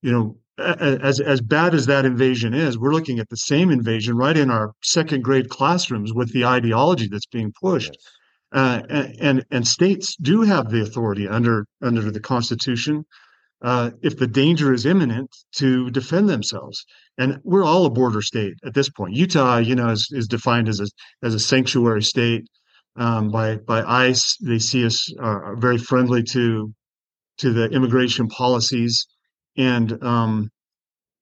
you 0.03 0.11
know, 0.11 0.37
as 0.57 1.19
as 1.19 1.41
bad 1.41 1.73
as 1.73 1.85
that 1.85 2.05
invasion 2.05 2.53
is, 2.53 2.77
we're 2.77 2.93
looking 2.93 3.19
at 3.19 3.29
the 3.29 3.37
same 3.37 3.71
invasion 3.71 4.15
right 4.15 4.37
in 4.37 4.49
our 4.49 4.73
second 4.83 5.23
grade 5.23 5.49
classrooms 5.49 6.13
with 6.13 6.31
the 6.33 6.45
ideology 6.45 7.07
that's 7.07 7.25
being 7.25 7.53
pushed. 7.61 7.91
Yes. 7.91 8.07
Uh, 8.53 8.81
and 9.19 9.45
and 9.49 9.65
states 9.65 10.15
do 10.17 10.41
have 10.41 10.69
the 10.69 10.81
authority 10.81 11.27
under 11.27 11.65
under 11.81 12.11
the 12.11 12.19
Constitution, 12.19 13.05
uh, 13.61 13.91
if 14.01 14.17
the 14.17 14.27
danger 14.27 14.73
is 14.73 14.85
imminent, 14.85 15.29
to 15.55 15.89
defend 15.91 16.27
themselves. 16.27 16.83
And 17.17 17.39
we're 17.43 17.63
all 17.63 17.85
a 17.85 17.89
border 17.89 18.21
state 18.21 18.55
at 18.65 18.73
this 18.73 18.89
point. 18.89 19.15
Utah, 19.15 19.57
you 19.57 19.75
know, 19.75 19.89
is, 19.89 20.09
is 20.11 20.27
defined 20.27 20.67
as 20.67 20.81
a 20.81 20.87
as 21.23 21.33
a 21.33 21.39
sanctuary 21.39 22.03
state 22.03 22.45
um, 22.97 23.29
by 23.31 23.55
by 23.55 23.83
ICE. 23.83 24.37
They 24.41 24.59
see 24.59 24.85
us 24.85 25.11
uh, 25.21 25.55
very 25.55 25.77
friendly 25.77 26.23
to 26.23 26.73
to 27.37 27.53
the 27.53 27.69
immigration 27.69 28.27
policies. 28.27 29.07
And 29.57 30.01
um, 30.03 30.49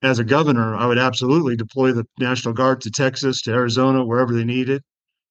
as 0.01 0.19
a 0.19 0.23
governor, 0.23 0.75
I 0.75 0.85
would 0.85 0.97
absolutely 0.97 1.55
deploy 1.55 1.91
the 1.91 2.05
National 2.19 2.53
Guard 2.53 2.81
to 2.81 2.91
Texas, 2.91 3.41
to 3.43 3.51
Arizona, 3.51 4.05
wherever 4.05 4.33
they 4.33 4.45
need 4.45 4.69
it. 4.69 4.83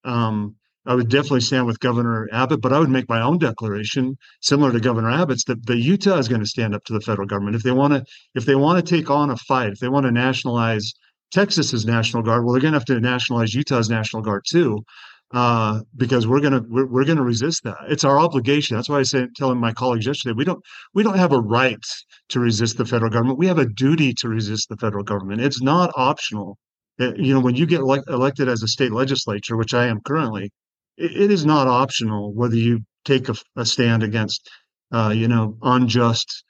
Um, 0.04 0.56
I 0.86 0.94
would 0.94 1.10
definitely 1.10 1.40
stand 1.40 1.66
with 1.66 1.80
Governor 1.80 2.28
Abbott, 2.32 2.62
but 2.62 2.72
I 2.72 2.78
would 2.78 2.88
make 2.88 3.08
my 3.10 3.20
own 3.20 3.38
declaration, 3.38 4.16
similar 4.40 4.72
to 4.72 4.80
Governor 4.80 5.10
Abbott's, 5.10 5.44
that 5.44 5.66
the 5.66 5.76
Utah 5.76 6.16
is 6.16 6.28
going 6.28 6.40
to 6.40 6.46
stand 6.46 6.74
up 6.74 6.82
to 6.84 6.94
the 6.94 7.00
federal 7.00 7.26
government 7.26 7.56
if 7.56 7.62
they 7.62 7.72
want 7.72 7.92
to. 7.92 8.04
If 8.34 8.46
they 8.46 8.54
want 8.54 8.84
to 8.84 8.96
take 8.96 9.10
on 9.10 9.30
a 9.30 9.36
fight, 9.36 9.72
if 9.72 9.80
they 9.80 9.88
want 9.88 10.06
to 10.06 10.12
nationalize 10.12 10.94
Texas's 11.30 11.84
National 11.84 12.22
Guard, 12.22 12.44
well, 12.44 12.54
they're 12.54 12.62
going 12.62 12.72
to 12.72 12.78
have 12.78 12.86
to 12.86 13.00
nationalize 13.00 13.54
Utah's 13.54 13.90
National 13.90 14.22
Guard 14.22 14.44
too, 14.48 14.82
uh, 15.32 15.80
because 15.96 16.26
we're 16.26 16.40
to 16.40 16.64
we're, 16.68 16.86
we're 16.86 17.04
to 17.04 17.22
resist 17.22 17.64
that. 17.64 17.76
It's 17.88 18.04
our 18.04 18.18
obligation. 18.18 18.76
That's 18.76 18.88
why 18.88 18.98
I 18.98 19.02
said 19.02 19.30
telling 19.36 19.60
my 19.60 19.72
colleagues 19.72 20.06
yesterday, 20.06 20.34
we 20.36 20.44
don't 20.44 20.62
we 20.94 21.02
don't 21.02 21.18
have 21.18 21.32
a 21.32 21.40
right 21.40 21.84
to 22.30 22.40
resist 22.40 22.78
the 22.78 22.86
federal 22.86 23.10
government. 23.10 23.38
We 23.38 23.46
have 23.46 23.58
a 23.58 23.66
duty 23.66 24.14
to 24.14 24.28
resist 24.28 24.68
the 24.68 24.76
federal 24.76 25.04
government. 25.04 25.42
It's 25.42 25.62
not 25.62 25.92
optional. 25.96 26.58
Uh, 27.00 27.14
you 27.14 27.32
know, 27.32 27.40
when 27.40 27.54
you 27.54 27.66
get 27.66 27.80
elect- 27.80 28.08
elected 28.08 28.48
as 28.48 28.62
a 28.62 28.68
state 28.68 28.92
legislature, 28.92 29.56
which 29.56 29.74
I 29.74 29.86
am 29.86 30.00
currently, 30.00 30.50
it 30.96 31.30
is 31.30 31.46
not 31.46 31.68
optional 31.68 32.32
whether 32.34 32.56
you 32.56 32.80
take 33.04 33.28
a, 33.28 33.34
a 33.56 33.64
stand 33.64 34.02
against 34.02 34.48
uh, 34.92 35.12
you 35.14 35.28
know, 35.28 35.56
unjust 35.62 36.44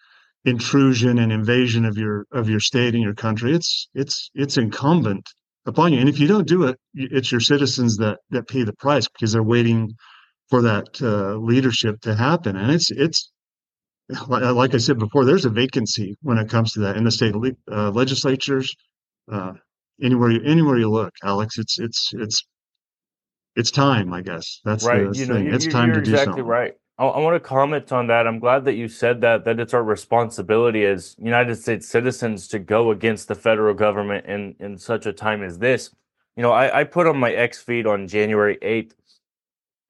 intrusion 0.45 1.19
and 1.19 1.33
invasion 1.33 1.85
of 1.85 1.99
your 1.99 2.27
of 2.33 2.49
your 2.49 2.61
state 2.61 2.95
and 2.95 3.03
your 3.03 3.15
country. 3.15 3.55
It's 3.55 3.89
it's 3.95 4.31
it's 4.35 4.57
incumbent 4.57 5.29
upon 5.67 5.93
you, 5.93 6.01
and 6.01 6.09
if 6.09 6.19
you 6.19 6.27
don't 6.27 6.47
do 6.47 6.65
it, 6.65 6.79
it's 6.95 7.31
your 7.31 7.41
citizens 7.41 7.97
that 7.99 8.19
that 8.31 8.49
pay 8.49 8.63
the 8.63 8.73
price 8.75 9.09
because 9.09 9.33
they're 9.33 9.43
waiting 9.43 9.93
for 10.49 10.63
that 10.63 11.01
uh, 11.03 11.37
leadership 11.37 12.01
to 12.03 12.15
happen. 12.15 12.57
And 12.57 12.71
it's 12.71 12.91
it's 12.91 13.31
like 14.29 14.75
I 14.75 14.79
said 14.79 14.99
before, 14.99 15.25
there's 15.25 15.45
a 15.45 15.51
vacancy 15.51 16.17
when 16.23 16.39
it 16.39 16.49
comes 16.49 16.73
to 16.73 16.81
that 16.81 16.97
in 16.97 17.05
the 17.05 17.11
state 17.11 17.35
uh, 17.71 17.91
legislatures. 17.91 18.75
Uh, 19.31 19.53
anywhere 20.03 20.31
you 20.31 20.43
anywhere 20.45 20.79
you 20.79 20.91
look, 20.91 21.13
Alex, 21.23 21.59
it's 21.59 21.79
it's 21.79 22.13
it's 22.15 22.43
it's 23.57 23.71
time. 23.71 24.13
I 24.13 24.23
guess 24.23 24.61
that's 24.65 24.85
right. 24.85 25.13
the 25.13 25.19
you 25.19 25.27
know, 25.27 25.35
thing. 25.35 25.47
you're, 25.47 25.55
it's 25.55 25.67
time 25.67 25.89
to 25.89 25.95
do 25.95 26.01
exactly 26.01 26.33
something. 26.33 26.47
right. 26.47 26.75
I, 26.99 27.19
want 27.19 27.37
to 27.37 27.41
comment 27.41 27.93
on 27.93 28.09
that. 28.09 28.27
I'm 28.27 28.41
glad 28.41 28.65
that 28.65 28.75
you 28.75 28.89
said 28.89 29.21
that. 29.21 29.45
That 29.45 29.61
it's 29.61 29.75
our 29.75 29.85
responsibility 29.85 30.85
as 30.85 31.15
United 31.19 31.55
States 31.57 31.87
citizens 31.89 32.49
to 32.49 32.59
go 32.59 32.91
against 32.91 33.29
the 33.29 33.37
federal 33.37 33.75
government 33.75 34.27
in 34.27 34.57
in 34.59 34.79
such 34.79 35.07
a 35.07 35.13
time 35.13 35.43
as 35.45 35.59
this. 35.59 35.91
You 36.37 36.43
know, 36.43 36.53
I, 36.53 36.81
I 36.81 36.85
put 36.85 37.07
on 37.07 37.19
my 37.19 37.33
X 37.33 37.63
feed 37.63 37.87
on 37.87 38.09
January 38.09 38.59
8th. 38.63 38.93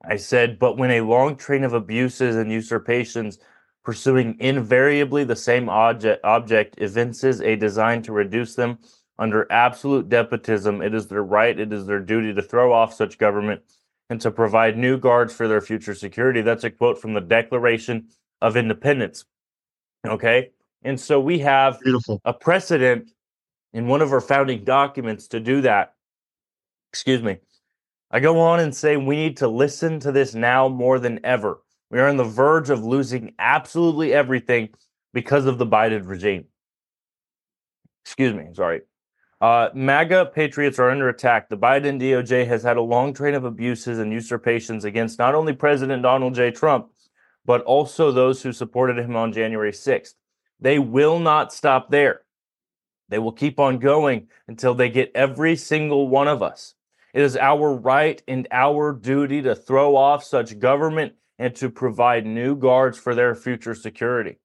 I 0.04 0.16
said, 0.16 0.58
but 0.58 0.76
when 0.78 0.90
a 0.92 1.00
long 1.00 1.36
train 1.36 1.64
of 1.64 1.72
abuses 1.72 2.36
and 2.36 2.52
usurpations 2.52 3.38
pursuing 3.84 4.36
invariably 4.38 5.24
the 5.24 5.36
same 5.36 5.68
object, 5.68 6.24
object 6.24 6.76
evinces 6.78 7.40
a 7.40 7.56
design 7.56 8.02
to 8.02 8.12
reduce 8.12 8.54
them 8.54 8.78
under 9.18 9.50
absolute 9.50 10.08
despotism. 10.08 10.82
It 10.82 10.94
is 10.94 11.08
their 11.08 11.24
right, 11.24 11.58
it 11.58 11.72
is 11.72 11.86
their 11.86 12.00
duty 12.00 12.32
to 12.34 12.42
throw 12.42 12.72
off 12.72 12.94
such 12.94 13.18
government 13.18 13.62
and 14.10 14.20
to 14.20 14.30
provide 14.30 14.76
new 14.76 14.98
guards 14.98 15.34
for 15.34 15.48
their 15.48 15.60
future 15.60 15.94
security. 15.94 16.40
That's 16.40 16.64
a 16.64 16.70
quote 16.70 17.00
from 17.00 17.14
the 17.14 17.20
Declaration 17.20 18.08
of 18.40 18.56
Independence. 18.56 19.24
Okay. 20.06 20.50
And 20.82 20.98
so 20.98 21.20
we 21.20 21.40
have 21.40 21.78
Beautiful. 21.80 22.20
a 22.24 22.32
precedent 22.32 23.10
in 23.72 23.86
one 23.86 24.00
of 24.00 24.12
our 24.12 24.20
founding 24.20 24.64
documents 24.64 25.28
to 25.28 25.40
do 25.40 25.60
that. 25.62 25.94
Excuse 26.92 27.22
me. 27.22 27.38
I 28.10 28.20
go 28.20 28.40
on 28.40 28.60
and 28.60 28.74
say 28.74 28.96
we 28.96 29.16
need 29.16 29.36
to 29.38 29.48
listen 29.48 30.00
to 30.00 30.12
this 30.12 30.34
now 30.34 30.68
more 30.68 30.98
than 30.98 31.20
ever. 31.24 31.60
We 31.90 31.98
are 31.98 32.08
on 32.08 32.16
the 32.16 32.24
verge 32.24 32.70
of 32.70 32.84
losing 32.84 33.34
absolutely 33.38 34.14
everything 34.14 34.70
because 35.12 35.46
of 35.46 35.58
the 35.58 35.66
Biden 35.66 36.08
regime. 36.08 36.44
Excuse 38.04 38.34
me, 38.34 38.46
sorry. 38.54 38.82
Uh, 39.40 39.68
MAGA 39.72 40.32
patriots 40.34 40.80
are 40.80 40.90
under 40.90 41.08
attack. 41.08 41.48
The 41.48 41.56
Biden 41.56 42.00
DOJ 42.00 42.46
has 42.48 42.62
had 42.62 42.76
a 42.76 42.82
long 42.82 43.14
train 43.14 43.34
of 43.34 43.44
abuses 43.44 44.00
and 44.00 44.12
usurpations 44.12 44.84
against 44.84 45.18
not 45.18 45.34
only 45.36 45.52
President 45.52 46.02
Donald 46.02 46.34
J. 46.34 46.50
Trump, 46.50 46.88
but 47.44 47.62
also 47.62 48.10
those 48.10 48.42
who 48.42 48.52
supported 48.52 48.98
him 48.98 49.14
on 49.14 49.32
January 49.32 49.70
6th. 49.70 50.14
They 50.60 50.80
will 50.80 51.20
not 51.20 51.52
stop 51.52 51.88
there. 51.90 52.22
They 53.08 53.20
will 53.20 53.32
keep 53.32 53.60
on 53.60 53.78
going 53.78 54.26
until 54.48 54.74
they 54.74 54.90
get 54.90 55.12
every 55.14 55.54
single 55.54 56.08
one 56.08 56.28
of 56.28 56.42
us. 56.42 56.74
It 57.14 57.22
is 57.22 57.36
our 57.36 57.72
right 57.72 58.20
and 58.28 58.48
our 58.50 58.92
duty 58.92 59.40
to 59.42 59.54
throw 59.54 59.96
off 59.96 60.24
such 60.24 60.58
government 60.58 61.14
and 61.38 61.54
to 61.56 61.70
provide 61.70 62.26
new 62.26 62.56
guards 62.56 62.98
for 62.98 63.14
their 63.14 63.34
future 63.36 63.74
security. 63.74 64.38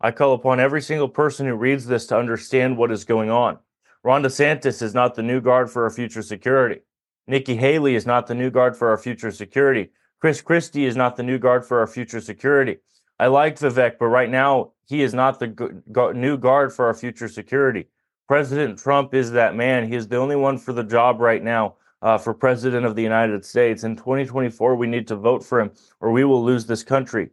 I 0.00 0.10
call 0.10 0.32
upon 0.32 0.58
every 0.58 0.82
single 0.82 1.08
person 1.10 1.46
who 1.46 1.54
reads 1.54 1.86
this 1.86 2.06
to 2.06 2.18
understand 2.18 2.78
what 2.78 2.90
is 2.90 3.04
going 3.04 3.30
on. 3.30 3.58
Ron 4.04 4.22
DeSantis 4.24 4.82
is 4.82 4.94
not 4.94 5.14
the 5.14 5.22
new 5.22 5.40
guard 5.40 5.70
for 5.70 5.84
our 5.84 5.90
future 5.90 6.22
security. 6.22 6.80
Nikki 7.28 7.54
Haley 7.54 7.94
is 7.94 8.04
not 8.04 8.26
the 8.26 8.34
new 8.34 8.50
guard 8.50 8.76
for 8.76 8.90
our 8.90 8.98
future 8.98 9.30
security. 9.30 9.90
Chris 10.20 10.40
Christie 10.40 10.86
is 10.86 10.96
not 10.96 11.16
the 11.16 11.22
new 11.22 11.38
guard 11.38 11.64
for 11.64 11.78
our 11.78 11.86
future 11.86 12.20
security. 12.20 12.78
I 13.20 13.28
like 13.28 13.58
Vivek, 13.58 13.98
but 14.00 14.06
right 14.06 14.30
now 14.30 14.72
he 14.86 15.02
is 15.02 15.14
not 15.14 15.38
the 15.38 15.82
new 16.14 16.36
guard 16.36 16.72
for 16.72 16.86
our 16.86 16.94
future 16.94 17.28
security. 17.28 17.86
President 18.26 18.78
Trump 18.78 19.14
is 19.14 19.30
that 19.32 19.54
man. 19.54 19.86
He 19.86 19.94
is 19.94 20.08
the 20.08 20.16
only 20.16 20.36
one 20.36 20.58
for 20.58 20.72
the 20.72 20.82
job 20.82 21.20
right 21.20 21.42
now 21.42 21.76
uh, 22.02 22.18
for 22.18 22.34
president 22.34 22.84
of 22.84 22.96
the 22.96 23.02
United 23.02 23.44
States. 23.44 23.84
In 23.84 23.94
2024, 23.94 24.74
we 24.74 24.88
need 24.88 25.06
to 25.08 25.16
vote 25.16 25.44
for 25.44 25.60
him 25.60 25.70
or 26.00 26.10
we 26.10 26.24
will 26.24 26.42
lose 26.42 26.66
this 26.66 26.82
country. 26.82 27.30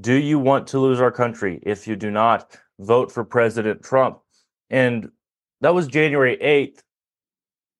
Do 0.00 0.14
you 0.14 0.38
want 0.38 0.68
to 0.68 0.78
lose 0.78 1.00
our 1.00 1.10
country? 1.10 1.60
If 1.64 1.88
you 1.88 1.96
do 1.96 2.10
not, 2.10 2.56
vote 2.78 3.10
for 3.10 3.24
President 3.24 3.82
Trump. 3.82 4.20
And 4.70 5.10
that 5.62 5.74
was 5.74 5.86
January 5.86 6.36
8th. 6.36 6.82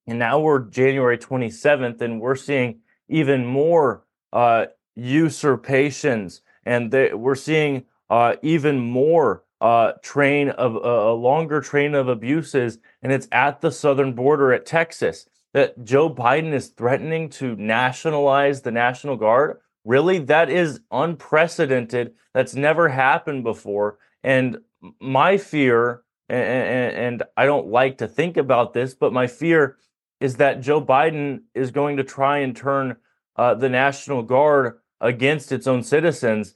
And 0.07 0.19
now 0.19 0.41
we're 0.41 0.61
January 0.61 1.19
27th, 1.19 2.01
and 2.01 2.21
we're 2.21 2.35
seeing 2.35 2.81
even 3.09 3.47
more 3.47 4.05
uh, 4.33 4.67
usurpations. 4.97 6.41
And 6.65 6.91
they, 6.91 7.13
we're 7.13 7.35
seeing 7.35 7.85
uh, 8.11 8.37
even 8.43 8.79
more 8.81 9.45
uh, 9.61 9.93
train 10.03 10.49
of 10.49 10.75
a 10.75 11.13
longer 11.13 11.61
train 11.61 11.95
of 11.95 12.09
abuses, 12.09 12.79
and 13.01 13.13
it's 13.13 13.29
at 13.31 13.61
the 13.61 13.71
southern 13.71 14.13
border 14.13 14.53
at 14.53 14.67
Texas 14.67 15.29
that 15.53 15.85
Joe 15.85 16.13
Biden 16.13 16.53
is 16.53 16.69
threatening 16.69 17.29
to 17.31 17.55
nationalize 17.57 18.63
the 18.63 18.73
National 18.73 19.17
Guard. 19.17 19.59
Really, 19.85 20.19
that 20.19 20.51
is 20.51 20.81
unprecedented. 20.91 22.15
That's 22.35 22.55
never 22.55 22.89
happened 22.89 23.45
before. 23.45 23.99
And 24.25 24.59
my 25.01 25.37
fear, 25.37 26.03
and, 26.33 26.43
and, 26.43 26.97
and 26.97 27.23
I 27.37 27.45
don't 27.45 27.69
like 27.69 27.99
to 27.99 28.09
think 28.09 28.39
about 28.39 28.73
this, 28.73 28.95
but 28.95 29.13
my 29.13 29.27
fear 29.27 29.77
is 30.19 30.37
that 30.37 30.63
Joe 30.63 30.83
Biden 30.83 31.43
is 31.55 31.71
going 31.71 31.99
to 31.99 32.05
try 32.05 32.39
and 32.39 32.57
turn 32.57 32.97
uh, 33.37 33.55
the 33.55 33.69
National 33.69 34.23
Guard 34.23 34.79
against 35.01 35.53
its 35.53 35.67
own 35.67 35.83
citizens 35.83 36.55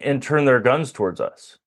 and 0.00 0.22
turn 0.22 0.44
their 0.44 0.60
guns 0.60 0.92
towards 0.92 1.20
us. 1.20 1.58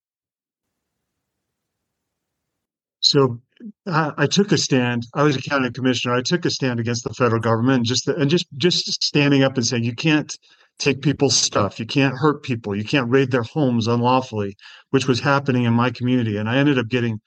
So 2.99 3.39
I, 3.87 4.11
I, 4.17 4.27
took 4.27 4.51
a 4.51 4.57
stand. 4.57 5.07
I 5.13 5.23
was 5.23 5.37
a 5.37 5.41
county 5.41 5.71
commissioner. 5.71 6.13
I 6.13 6.21
took 6.21 6.45
a 6.45 6.49
stand 6.49 6.79
against 6.79 7.03
the 7.03 7.13
federal 7.13 7.41
government, 7.41 7.77
and 7.77 7.85
just 7.85 8.05
the, 8.05 8.15
and 8.15 8.29
just 8.29 8.47
just 8.57 9.03
standing 9.03 9.43
up 9.43 9.57
and 9.57 9.65
saying 9.65 9.83
you 9.83 9.95
can't 9.95 10.35
take 10.79 11.01
people's 11.01 11.35
stuff, 11.35 11.79
you 11.79 11.85
can't 11.85 12.17
hurt 12.17 12.43
people, 12.43 12.75
you 12.75 12.83
can't 12.83 13.09
raid 13.09 13.31
their 13.31 13.43
homes 13.43 13.87
unlawfully, 13.87 14.55
which 14.89 15.07
was 15.07 15.19
happening 15.19 15.63
in 15.63 15.73
my 15.73 15.89
community. 15.89 16.37
And 16.37 16.49
I 16.49 16.57
ended 16.57 16.77
up 16.77 16.87
getting 16.87 17.19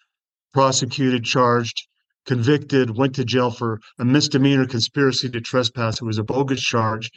prosecuted, 0.52 1.24
charged, 1.24 1.86
convicted, 2.26 2.96
went 2.96 3.14
to 3.14 3.24
jail 3.24 3.50
for 3.50 3.80
a 3.98 4.04
misdemeanor 4.04 4.66
conspiracy 4.66 5.30
to 5.30 5.40
trespass. 5.40 6.00
It 6.00 6.04
was 6.04 6.18
a 6.18 6.24
bogus 6.24 6.60
charge. 6.60 7.10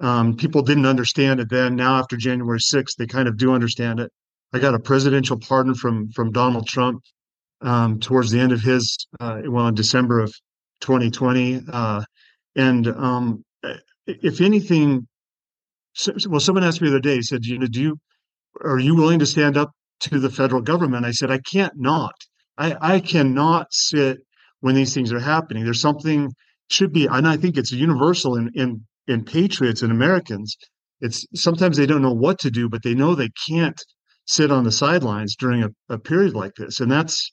Um, 0.00 0.36
people 0.36 0.62
didn't 0.62 0.86
understand 0.86 1.40
it 1.40 1.50
then. 1.50 1.76
Now, 1.76 1.98
after 1.98 2.16
January 2.16 2.58
6th, 2.58 2.96
they 2.96 3.06
kind 3.06 3.28
of 3.28 3.36
do 3.36 3.52
understand 3.52 4.00
it. 4.00 4.10
I 4.52 4.58
got 4.58 4.74
a 4.74 4.78
presidential 4.78 5.38
pardon 5.38 5.74
from 5.74 6.10
from 6.12 6.30
Donald 6.30 6.66
Trump 6.66 7.02
um, 7.60 7.98
towards 7.98 8.30
the 8.30 8.40
end 8.40 8.52
of 8.52 8.60
his, 8.60 8.96
uh, 9.20 9.42
well, 9.46 9.66
in 9.66 9.74
December 9.74 10.20
of 10.20 10.32
2020. 10.80 11.62
Uh, 11.72 12.02
and 12.56 12.86
um, 12.88 13.44
if 14.06 14.40
anything, 14.40 15.06
so, 15.94 16.12
well, 16.28 16.40
someone 16.40 16.64
asked 16.64 16.80
me 16.80 16.88
the 16.88 16.94
other 16.94 17.00
day, 17.00 17.16
he 17.16 17.22
said, 17.22 17.44
you 17.44 17.58
know, 17.58 17.66
do 17.66 17.80
you, 17.80 17.98
are 18.62 18.78
you 18.78 18.94
willing 18.94 19.20
to 19.20 19.26
stand 19.26 19.56
up 19.56 19.70
to 20.00 20.18
the 20.18 20.30
federal 20.30 20.60
government? 20.60 21.06
I 21.06 21.12
said, 21.12 21.30
I 21.30 21.38
can't 21.38 21.72
not. 21.76 22.14
I, 22.58 22.94
I 22.96 23.00
cannot 23.00 23.72
sit 23.72 24.18
when 24.60 24.74
these 24.74 24.94
things 24.94 25.12
are 25.12 25.20
happening. 25.20 25.64
There's 25.64 25.80
something 25.80 26.30
should 26.70 26.92
be, 26.92 27.06
and 27.06 27.26
I 27.26 27.36
think 27.36 27.56
it's 27.56 27.72
universal 27.72 28.36
in, 28.36 28.50
in, 28.54 28.84
in 29.06 29.24
patriots 29.24 29.82
and 29.82 29.92
Americans. 29.92 30.56
It's 31.00 31.26
sometimes 31.34 31.76
they 31.76 31.86
don't 31.86 32.02
know 32.02 32.12
what 32.12 32.38
to 32.40 32.50
do, 32.50 32.68
but 32.68 32.82
they 32.82 32.94
know 32.94 33.14
they 33.14 33.30
can't 33.48 33.80
sit 34.26 34.50
on 34.50 34.64
the 34.64 34.72
sidelines 34.72 35.36
during 35.36 35.62
a, 35.62 35.70
a 35.88 35.98
period 35.98 36.34
like 36.34 36.54
this. 36.56 36.80
And 36.80 36.90
that's, 36.90 37.30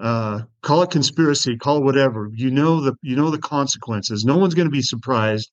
uh, 0.00 0.40
call 0.62 0.82
it 0.82 0.90
conspiracy, 0.90 1.56
call 1.56 1.78
it 1.78 1.84
whatever. 1.84 2.28
You 2.34 2.50
know 2.50 2.80
the 2.80 2.94
you 3.02 3.14
know 3.14 3.30
the 3.30 3.38
consequences. 3.38 4.24
No 4.24 4.36
one's 4.36 4.54
going 4.54 4.66
to 4.66 4.72
be 4.72 4.82
surprised 4.82 5.48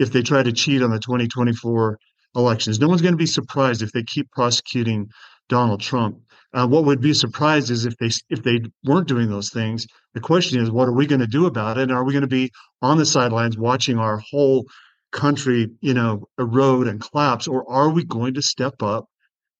if 0.00 0.10
they 0.10 0.22
try 0.22 0.42
to 0.42 0.50
cheat 0.50 0.82
on 0.82 0.90
the 0.90 0.98
2024 0.98 1.98
elections. 2.34 2.80
No 2.80 2.88
one's 2.88 3.02
going 3.02 3.12
to 3.12 3.18
be 3.18 3.26
surprised 3.26 3.82
if 3.82 3.92
they 3.92 4.02
keep 4.02 4.30
prosecuting 4.32 5.08
Donald 5.48 5.80
Trump. 5.80 6.18
Uh, 6.52 6.66
what 6.66 6.84
would 6.84 7.00
be 7.00 7.12
surprised 7.12 7.70
is 7.70 7.84
if 7.84 7.96
they 7.98 8.10
if 8.28 8.42
they 8.42 8.60
weren't 8.84 9.06
doing 9.06 9.28
those 9.28 9.50
things. 9.50 9.86
The 10.14 10.20
question 10.20 10.60
is, 10.60 10.70
what 10.70 10.88
are 10.88 10.92
we 10.92 11.06
going 11.06 11.20
to 11.20 11.26
do 11.26 11.46
about 11.46 11.78
it? 11.78 11.82
And 11.82 11.92
are 11.92 12.02
we 12.02 12.12
going 12.12 12.22
to 12.22 12.28
be 12.28 12.50
on 12.82 12.96
the 12.96 13.06
sidelines 13.06 13.56
watching 13.56 13.98
our 13.98 14.20
whole 14.30 14.66
country, 15.12 15.70
you 15.80 15.94
know, 15.94 16.24
erode 16.38 16.88
and 16.88 17.00
collapse, 17.00 17.46
or 17.46 17.70
are 17.70 17.90
we 17.90 18.04
going 18.04 18.34
to 18.34 18.42
step 18.42 18.82
up, 18.82 19.06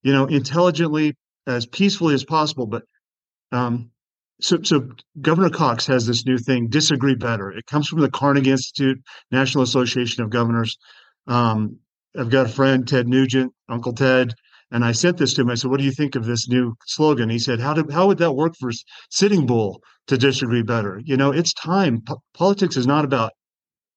you 0.02 0.12
know, 0.12 0.26
intelligently, 0.26 1.16
as 1.47 1.66
peacefully 1.66 2.14
as 2.14 2.25
possible, 2.25 2.66
but 2.66 2.82
um, 3.52 3.90
so, 4.40 4.62
so 4.62 4.88
Governor 5.20 5.50
Cox 5.50 5.87
has 5.87 6.06
this 6.06 6.26
new 6.26 6.38
thing, 6.38 6.68
disagree 6.68 7.14
better. 7.14 7.50
It 7.50 7.66
comes 7.66 7.88
from 7.88 8.00
the 8.00 8.11
Carnegie 8.11 8.50
Institute, 8.50 8.99
National 9.30 9.64
Association 9.64 10.23
of 10.23 10.30
Governors. 10.30 10.76
Um, 11.26 11.78
I've 12.18 12.30
got 12.30 12.47
a 12.47 12.50
friend, 12.50 12.87
Ted 12.87 13.06
Nugent, 13.06 13.52
Uncle 13.68 13.92
Ted, 13.92 14.35
and 14.73 14.85
I 14.85 14.92
sent 14.92 15.16
this 15.18 15.35
to 15.35 15.42
him. 15.42 15.50
I 15.50 15.54
said, 15.54 15.70
"What 15.70 15.78
do 15.78 15.85
you 15.85 15.92
think 15.92 16.16
of 16.16 16.25
this 16.25 16.49
new 16.49 16.75
slogan?" 16.87 17.28
He 17.28 17.38
said, 17.38 17.61
"How 17.61 17.75
do 17.75 17.85
how 17.92 18.06
would 18.06 18.18
that 18.18 18.32
work 18.32 18.54
for 18.59 18.70
Sitting 19.11 19.47
Bull 19.47 19.80
to 20.06 20.18
disagree 20.18 20.62
better?" 20.62 21.00
You 21.04 21.16
know, 21.16 21.30
it's 21.32 21.52
time. 21.52 22.00
P- 22.00 22.14
politics 22.35 22.76
is 22.76 22.87
not 22.87 23.04
about 23.04 23.32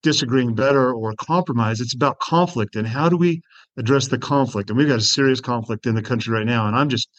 disagreeing 0.04 0.54
better 0.54 0.94
or 0.94 1.14
compromise. 1.16 1.80
It's 1.80 1.96
about 1.96 2.20
conflict 2.20 2.76
and 2.76 2.86
how 2.86 3.10
do 3.10 3.18
we 3.18 3.42
address 3.78 4.08
the 4.08 4.18
conflict. 4.18 4.70
And 4.70 4.78
we've 4.78 4.88
got 4.88 5.00
a 5.00 5.02
serious 5.02 5.42
conflict 5.42 5.86
in 5.86 5.96
the 5.96 6.02
country 6.02 6.34
right 6.34 6.46
now. 6.46 6.68
And 6.68 6.76
I'm 6.76 6.90
just 6.90 7.10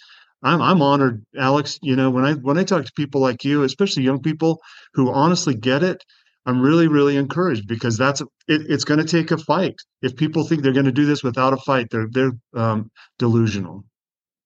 I'm 0.44 0.60
I'm 0.60 0.82
honored, 0.82 1.24
Alex. 1.36 1.78
You 1.82 1.96
know, 1.96 2.10
when 2.10 2.24
I 2.24 2.34
when 2.34 2.58
I 2.58 2.64
talk 2.64 2.84
to 2.84 2.92
people 2.92 3.20
like 3.20 3.44
you, 3.44 3.62
especially 3.62 4.02
young 4.02 4.20
people 4.20 4.60
who 4.92 5.10
honestly 5.10 5.54
get 5.54 5.82
it, 5.82 6.04
I'm 6.46 6.60
really 6.60 6.86
really 6.86 7.16
encouraged 7.16 7.66
because 7.66 7.96
that's 7.96 8.20
it, 8.20 8.28
it's 8.68 8.84
going 8.84 9.00
to 9.00 9.06
take 9.06 9.30
a 9.30 9.38
fight. 9.38 9.74
If 10.02 10.16
people 10.16 10.44
think 10.44 10.62
they're 10.62 10.72
going 10.72 10.84
to 10.84 10.92
do 10.92 11.06
this 11.06 11.22
without 11.24 11.54
a 11.54 11.56
fight, 11.56 11.88
they're 11.90 12.08
they're 12.10 12.32
um, 12.54 12.90
delusional. 13.18 13.84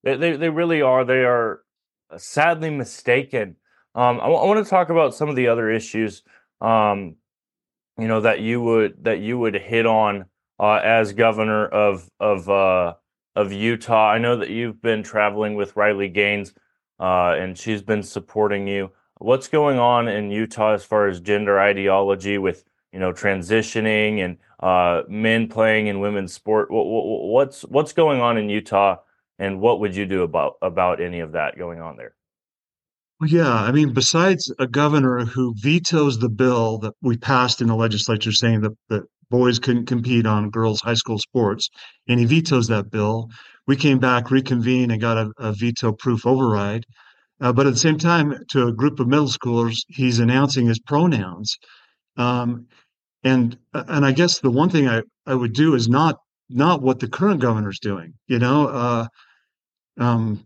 They, 0.03 0.15
they 0.15 0.37
they 0.37 0.49
really 0.49 0.81
are. 0.81 1.03
They 1.03 1.25
are 1.25 1.61
sadly 2.17 2.69
mistaken. 2.69 3.57
Um, 3.93 4.19
I, 4.19 4.23
w- 4.23 4.39
I 4.39 4.45
want 4.45 4.63
to 4.63 4.69
talk 4.69 4.89
about 4.89 5.13
some 5.13 5.29
of 5.29 5.35
the 5.35 5.47
other 5.47 5.69
issues. 5.69 6.23
Um, 6.61 7.15
you 7.97 8.07
know 8.07 8.21
that 8.21 8.39
you 8.39 8.61
would 8.61 9.03
that 9.03 9.19
you 9.19 9.37
would 9.37 9.55
hit 9.55 9.85
on 9.85 10.25
uh, 10.59 10.79
as 10.83 11.11
governor 11.11 11.65
of 11.65 12.09
of 12.21 12.49
uh, 12.49 12.93
of 13.39 13.53
Utah. 13.53 14.11
I 14.11 14.17
know 14.17 14.35
that 14.35 14.49
you've 14.49 14.81
been 14.81 15.01
traveling 15.01 15.55
with 15.55 15.77
Riley 15.77 16.09
Gaines, 16.09 16.53
uh, 16.99 17.35
and 17.37 17.57
she's 17.57 17.81
been 17.81 18.03
supporting 18.03 18.67
you. 18.67 18.91
What's 19.19 19.47
going 19.47 19.79
on 19.79 20.09
in 20.09 20.29
Utah 20.29 20.73
as 20.73 20.83
far 20.83 21.07
as 21.07 21.21
gender 21.21 21.59
ideology 21.59 22.37
with 22.37 22.65
you 22.91 22.99
know 22.99 23.13
transitioning 23.13 24.19
and 24.19 24.37
uh, 24.59 25.03
men 25.07 25.47
playing 25.47 25.87
in 25.87 26.01
women's 26.01 26.33
sport? 26.33 26.67
What's 26.69 27.61
what's 27.63 27.93
going 27.93 28.19
on 28.19 28.37
in 28.37 28.49
Utah, 28.49 28.97
and 29.37 29.61
what 29.61 29.79
would 29.79 29.95
you 29.95 30.05
do 30.05 30.23
about 30.23 30.55
about 30.61 30.99
any 30.99 31.21
of 31.21 31.31
that 31.31 31.57
going 31.57 31.79
on 31.79 31.95
there? 31.95 32.15
Well, 33.21 33.29
yeah, 33.29 33.53
I 33.53 33.71
mean, 33.71 33.93
besides 33.93 34.53
a 34.59 34.67
governor 34.67 35.25
who 35.25 35.53
vetoes 35.57 36.19
the 36.19 36.29
bill 36.29 36.77
that 36.79 36.93
we 37.01 37.17
passed 37.17 37.61
in 37.61 37.67
the 37.67 37.75
legislature 37.75 38.31
saying 38.31 38.61
that, 38.61 38.77
that 38.89 39.03
boys 39.29 39.59
couldn't 39.59 39.85
compete 39.85 40.25
on 40.25 40.49
girls' 40.49 40.81
high 40.81 40.93
school 40.95 41.19
sports, 41.19 41.69
and 42.07 42.19
he 42.19 42.25
vetoes 42.25 42.67
that 42.67 42.91
bill. 42.91 43.29
We 43.67 43.75
came 43.75 43.99
back, 43.99 44.31
reconvened, 44.31 44.91
and 44.91 45.01
got 45.01 45.17
a, 45.17 45.31
a 45.37 45.53
veto-proof 45.53 46.25
override. 46.25 46.85
Uh, 47.41 47.53
but 47.53 47.67
at 47.67 47.73
the 47.73 47.79
same 47.79 47.97
time, 47.97 48.35
to 48.49 48.67
a 48.67 48.73
group 48.73 48.99
of 48.99 49.07
middle 49.07 49.27
schoolers, 49.27 49.77
he's 49.87 50.19
announcing 50.19 50.67
his 50.67 50.79
pronouns. 50.79 51.57
Um, 52.17 52.67
and 53.23 53.57
and 53.73 54.05
I 54.05 54.11
guess 54.11 54.39
the 54.39 54.51
one 54.51 54.69
thing 54.69 54.87
I, 54.87 55.01
I 55.25 55.35
would 55.35 55.53
do 55.53 55.75
is 55.75 55.87
not 55.87 56.17
not 56.49 56.81
what 56.81 56.99
the 56.99 57.07
current 57.07 57.41
governor's 57.41 57.79
doing. 57.79 58.13
You 58.27 58.39
know, 58.39 58.67
uh, 58.67 59.07
um, 59.99 60.45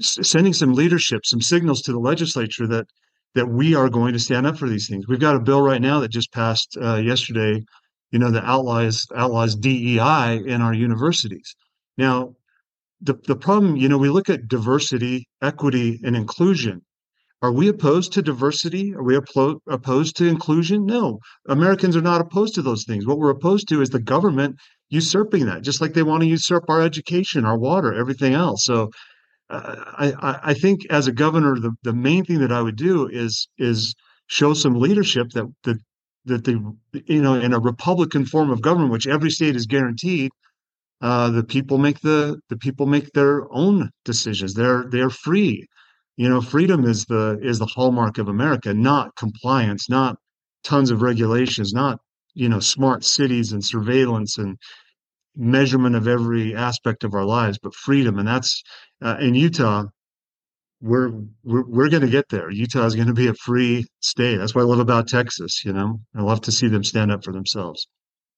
sending 0.00 0.52
some 0.52 0.74
leadership, 0.74 1.24
some 1.24 1.40
signals 1.40 1.82
to 1.82 1.92
the 1.92 1.98
legislature 1.98 2.66
that 2.66 2.86
that 3.34 3.46
we 3.46 3.74
are 3.74 3.88
going 3.88 4.14
to 4.14 4.18
stand 4.18 4.46
up 4.46 4.56
for 4.56 4.68
these 4.68 4.88
things. 4.88 5.06
We've 5.06 5.20
got 5.20 5.36
a 5.36 5.40
bill 5.40 5.60
right 5.60 5.80
now 5.80 6.00
that 6.00 6.08
just 6.08 6.32
passed 6.32 6.76
uh, 6.80 6.96
yesterday 6.96 7.62
you 8.10 8.18
know, 8.18 8.30
that 8.30 8.44
outlaws 8.44 9.06
outlaws 9.14 9.56
DEI 9.56 10.42
in 10.44 10.62
our 10.62 10.74
universities. 10.74 11.54
Now, 11.98 12.34
the 13.00 13.14
the 13.26 13.36
problem, 13.36 13.76
you 13.76 13.88
know, 13.88 13.98
we 13.98 14.08
look 14.08 14.30
at 14.30 14.48
diversity, 14.48 15.28
equity, 15.42 16.00
and 16.02 16.16
inclusion. 16.16 16.82
Are 17.42 17.52
we 17.52 17.68
opposed 17.68 18.12
to 18.14 18.22
diversity? 18.22 18.94
Are 18.94 19.02
we 19.02 19.14
oppo- 19.14 19.60
opposed 19.68 20.16
to 20.16 20.26
inclusion? 20.26 20.86
No, 20.86 21.18
Americans 21.48 21.94
are 21.94 22.02
not 22.02 22.20
opposed 22.20 22.54
to 22.54 22.62
those 22.62 22.84
things. 22.84 23.06
What 23.06 23.18
we're 23.18 23.30
opposed 23.30 23.68
to 23.68 23.82
is 23.82 23.90
the 23.90 24.00
government 24.00 24.56
usurping 24.88 25.46
that, 25.46 25.62
just 25.62 25.80
like 25.80 25.92
they 25.92 26.02
want 26.02 26.22
to 26.22 26.28
usurp 26.28 26.64
our 26.68 26.80
education, 26.80 27.44
our 27.44 27.58
water, 27.58 27.92
everything 27.92 28.32
else. 28.32 28.64
So, 28.64 28.90
uh, 29.50 29.76
I, 29.98 30.38
I 30.50 30.54
think 30.54 30.86
as 30.90 31.06
a 31.06 31.12
governor, 31.12 31.56
the, 31.56 31.72
the 31.82 31.92
main 31.92 32.24
thing 32.24 32.38
that 32.40 32.52
I 32.52 32.62
would 32.62 32.76
do 32.76 33.06
is 33.06 33.48
is 33.58 33.94
show 34.28 34.54
some 34.54 34.74
leadership 34.74 35.28
that 35.34 35.46
that 35.64 35.78
that 36.26 36.44
the 36.44 36.76
you 37.06 37.22
know 37.22 37.34
in 37.34 37.52
a 37.52 37.58
republican 37.58 38.24
form 38.26 38.50
of 38.50 38.60
government 38.60 38.92
which 38.92 39.06
every 39.06 39.30
state 39.30 39.56
is 39.56 39.66
guaranteed 39.66 40.30
uh, 41.00 41.30
the 41.30 41.44
people 41.44 41.78
make 41.78 42.00
the 42.00 42.40
the 42.48 42.56
people 42.56 42.86
make 42.86 43.12
their 43.12 43.52
own 43.52 43.90
decisions. 44.04 44.54
They're 44.54 44.84
they're 44.90 45.10
free. 45.10 45.66
You 46.16 46.28
know 46.28 46.40
freedom 46.40 46.84
is 46.84 47.04
the 47.04 47.38
is 47.42 47.58
the 47.58 47.66
hallmark 47.66 48.16
of 48.18 48.28
america 48.28 48.72
not 48.72 49.14
compliance 49.16 49.90
not 49.90 50.16
tons 50.64 50.90
of 50.90 51.02
regulations 51.02 51.74
not 51.74 52.00
you 52.34 52.48
know 52.48 52.60
smart 52.60 53.04
cities 53.04 53.52
and 53.52 53.62
surveillance 53.62 54.38
and 54.38 54.56
measurement 55.36 55.94
of 55.94 56.08
every 56.08 56.54
aspect 56.56 57.04
of 57.04 57.14
our 57.14 57.24
lives 57.24 57.58
but 57.62 57.74
freedom. 57.74 58.18
And 58.18 58.26
that's 58.26 58.62
uh, 59.02 59.18
in 59.20 59.34
utah 59.34 59.84
we're 60.80 61.10
we're, 61.44 61.64
we're 61.66 61.88
going 61.88 62.02
to 62.02 62.08
get 62.08 62.28
there. 62.28 62.50
Utah 62.50 62.84
is 62.84 62.94
going 62.94 63.08
to 63.08 63.14
be 63.14 63.28
a 63.28 63.34
free 63.34 63.86
state. 64.00 64.36
That's 64.36 64.54
what 64.54 64.62
I 64.62 64.64
love 64.64 64.78
about 64.78 65.08
Texas. 65.08 65.64
You 65.64 65.72
know, 65.72 66.00
I 66.14 66.22
love 66.22 66.40
to 66.42 66.52
see 66.52 66.68
them 66.68 66.84
stand 66.84 67.10
up 67.10 67.24
for 67.24 67.32
themselves. 67.32 67.88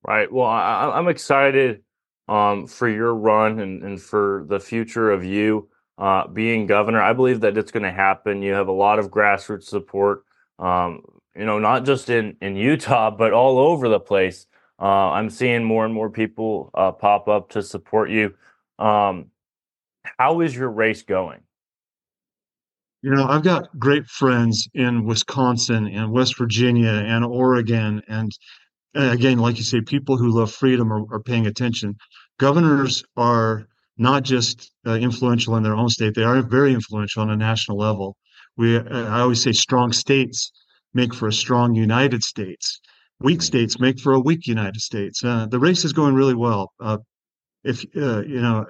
Right. 0.07 0.31
Well, 0.31 0.46
I, 0.46 0.96
am 0.96 1.09
excited 1.09 1.83
um, 2.29 2.66
for 2.66 2.88
your 2.88 3.14
run 3.14 3.59
and, 3.59 3.83
and 3.83 4.01
for 4.01 4.44
the 4.48 4.61
future 4.61 5.11
of 5.11 5.24
you 5.24 5.68
uh, 5.98 6.29
being 6.29 6.66
governor. 6.66 7.03
I 7.03 7.12
believe 7.12 7.40
that 7.40 7.59
it's 7.59 7.72
going 7.72 7.83
to 7.83 7.90
happen. 7.90 8.42
You 8.42 8.53
have 8.55 8.68
a 8.68 8.72
lot 8.72 8.98
of 8.98 9.11
grassroots 9.11 9.64
support. 9.64 10.24
Um, 10.59 11.03
you 11.35 11.44
know, 11.44 11.59
not 11.59 11.85
just 11.85 12.11
in 12.11 12.37
in 12.40 12.57
Utah, 12.57 13.11
but 13.11 13.33
all 13.33 13.59
over 13.59 13.88
the 13.88 14.01
place. 14.01 14.46
Uh, 14.81 15.11
I'm 15.11 15.29
seeing 15.29 15.64
more 15.64 15.85
and 15.85 15.92
more 15.92 16.09
people 16.09 16.70
uh, 16.74 16.92
pop 16.92 17.29
up 17.29 17.51
to 17.51 17.62
support 17.62 18.11
you. 18.11 18.35
Um, 18.79 19.27
how 20.18 20.40
is 20.40 20.55
your 20.55 20.70
race 20.70 21.03
going? 21.03 21.40
You 23.03 23.11
know, 23.11 23.27
I've 23.29 23.45
got 23.45 23.79
great 23.79 24.07
friends 24.07 24.69
in 24.75 25.05
Wisconsin 25.05 25.87
and 25.87 26.11
West 26.11 26.37
Virginia 26.37 26.91
and 26.91 27.25
Oregon. 27.25 28.03
And 28.09 28.33
again, 28.95 29.39
like 29.39 29.57
you 29.57 29.63
say, 29.63 29.81
people 29.81 30.17
who 30.17 30.31
love 30.31 30.51
freedom 30.51 30.93
are, 30.93 31.05
are 31.13 31.23
paying 31.23 31.47
attention. 31.47 31.95
Governors 32.41 33.05
are 33.17 33.67
not 33.99 34.25
just 34.25 34.73
uh, 34.87 34.95
influential 34.95 35.57
in 35.57 35.63
their 35.63 35.75
own 35.75 35.89
state, 35.89 36.15
they 36.15 36.25
are 36.25 36.41
very 36.43 36.73
influential 36.73 37.23
on 37.23 37.31
a 37.31 37.37
national 37.37 37.79
level. 37.79 38.17
We, 38.57 38.77
uh, 38.77 38.83
I 39.09 39.21
always 39.21 39.43
say, 39.43 39.53
strong 39.53 39.93
states 39.93 40.51
make 40.95 41.15
for 41.15 41.29
a 41.29 41.33
strong 41.33 41.75
United 41.75 42.23
States. 42.25 42.81
Weak 43.21 43.43
states 43.43 43.79
make 43.81 44.01
for 44.01 44.15
a 44.15 44.21
weak 44.21 44.47
United 44.47 44.81
States. 44.81 45.23
Uh, 45.25 45.47
the 45.47 45.59
race 45.59 45.85
is 45.85 45.93
going 45.93 46.15
really 46.15 46.35
well. 46.35 46.73
Uh, 46.81 46.99
if 47.65 47.85
uh, 47.97 48.23
you 48.23 48.41
know, 48.41 48.67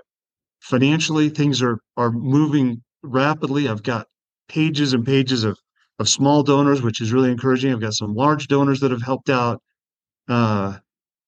financially, 0.61 1.29
things 1.29 1.63
are 1.63 1.79
are 1.97 2.11
moving 2.11 2.83
rapidly. 3.03 3.69
I've 3.69 3.83
got 3.83 4.07
pages 4.49 4.93
and 4.93 5.05
pages 5.05 5.45
of 5.45 5.59
of 5.99 6.09
small 6.09 6.43
donors, 6.43 6.81
which 6.81 7.01
is 7.01 7.13
really 7.13 7.31
encouraging. 7.31 7.73
I've 7.73 7.81
got 7.81 7.95
some 7.95 8.15
large 8.15 8.47
donors 8.47 8.81
that 8.81 8.93
have 8.93 9.03
helped 9.03 9.31
out. 9.31 9.61
Uh, 10.29 10.79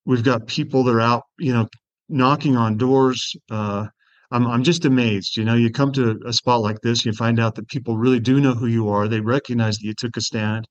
we've 0.04 0.22
got 0.22 0.46
people 0.46 0.85
that 0.85 0.94
are 0.94 1.00
out, 1.00 1.24
you 1.38 1.52
know, 1.52 1.66
knocking 2.09 2.56
on 2.56 2.76
doors. 2.76 3.35
Uh, 3.50 3.87
I'm 4.30 4.46
I'm 4.46 4.62
just 4.62 4.85
amazed. 4.85 5.37
You 5.37 5.44
know, 5.44 5.54
you 5.54 5.70
come 5.70 5.92
to 5.92 6.20
a 6.24 6.33
spot 6.33 6.61
like 6.61 6.80
this, 6.83 7.04
you 7.04 7.12
find 7.12 7.40
out 7.40 7.54
that 7.56 7.68
people 7.68 7.96
really 7.96 8.20
do 8.20 8.40
know 8.40 8.54
who 8.54 8.66
you 8.66 8.88
are. 8.88 9.09
They 9.09 9.20
recognize 9.20 9.78
that 9.78 9.87
you 9.87 9.94
took 9.94 10.16
a 10.16 10.20
stand, 10.20 10.66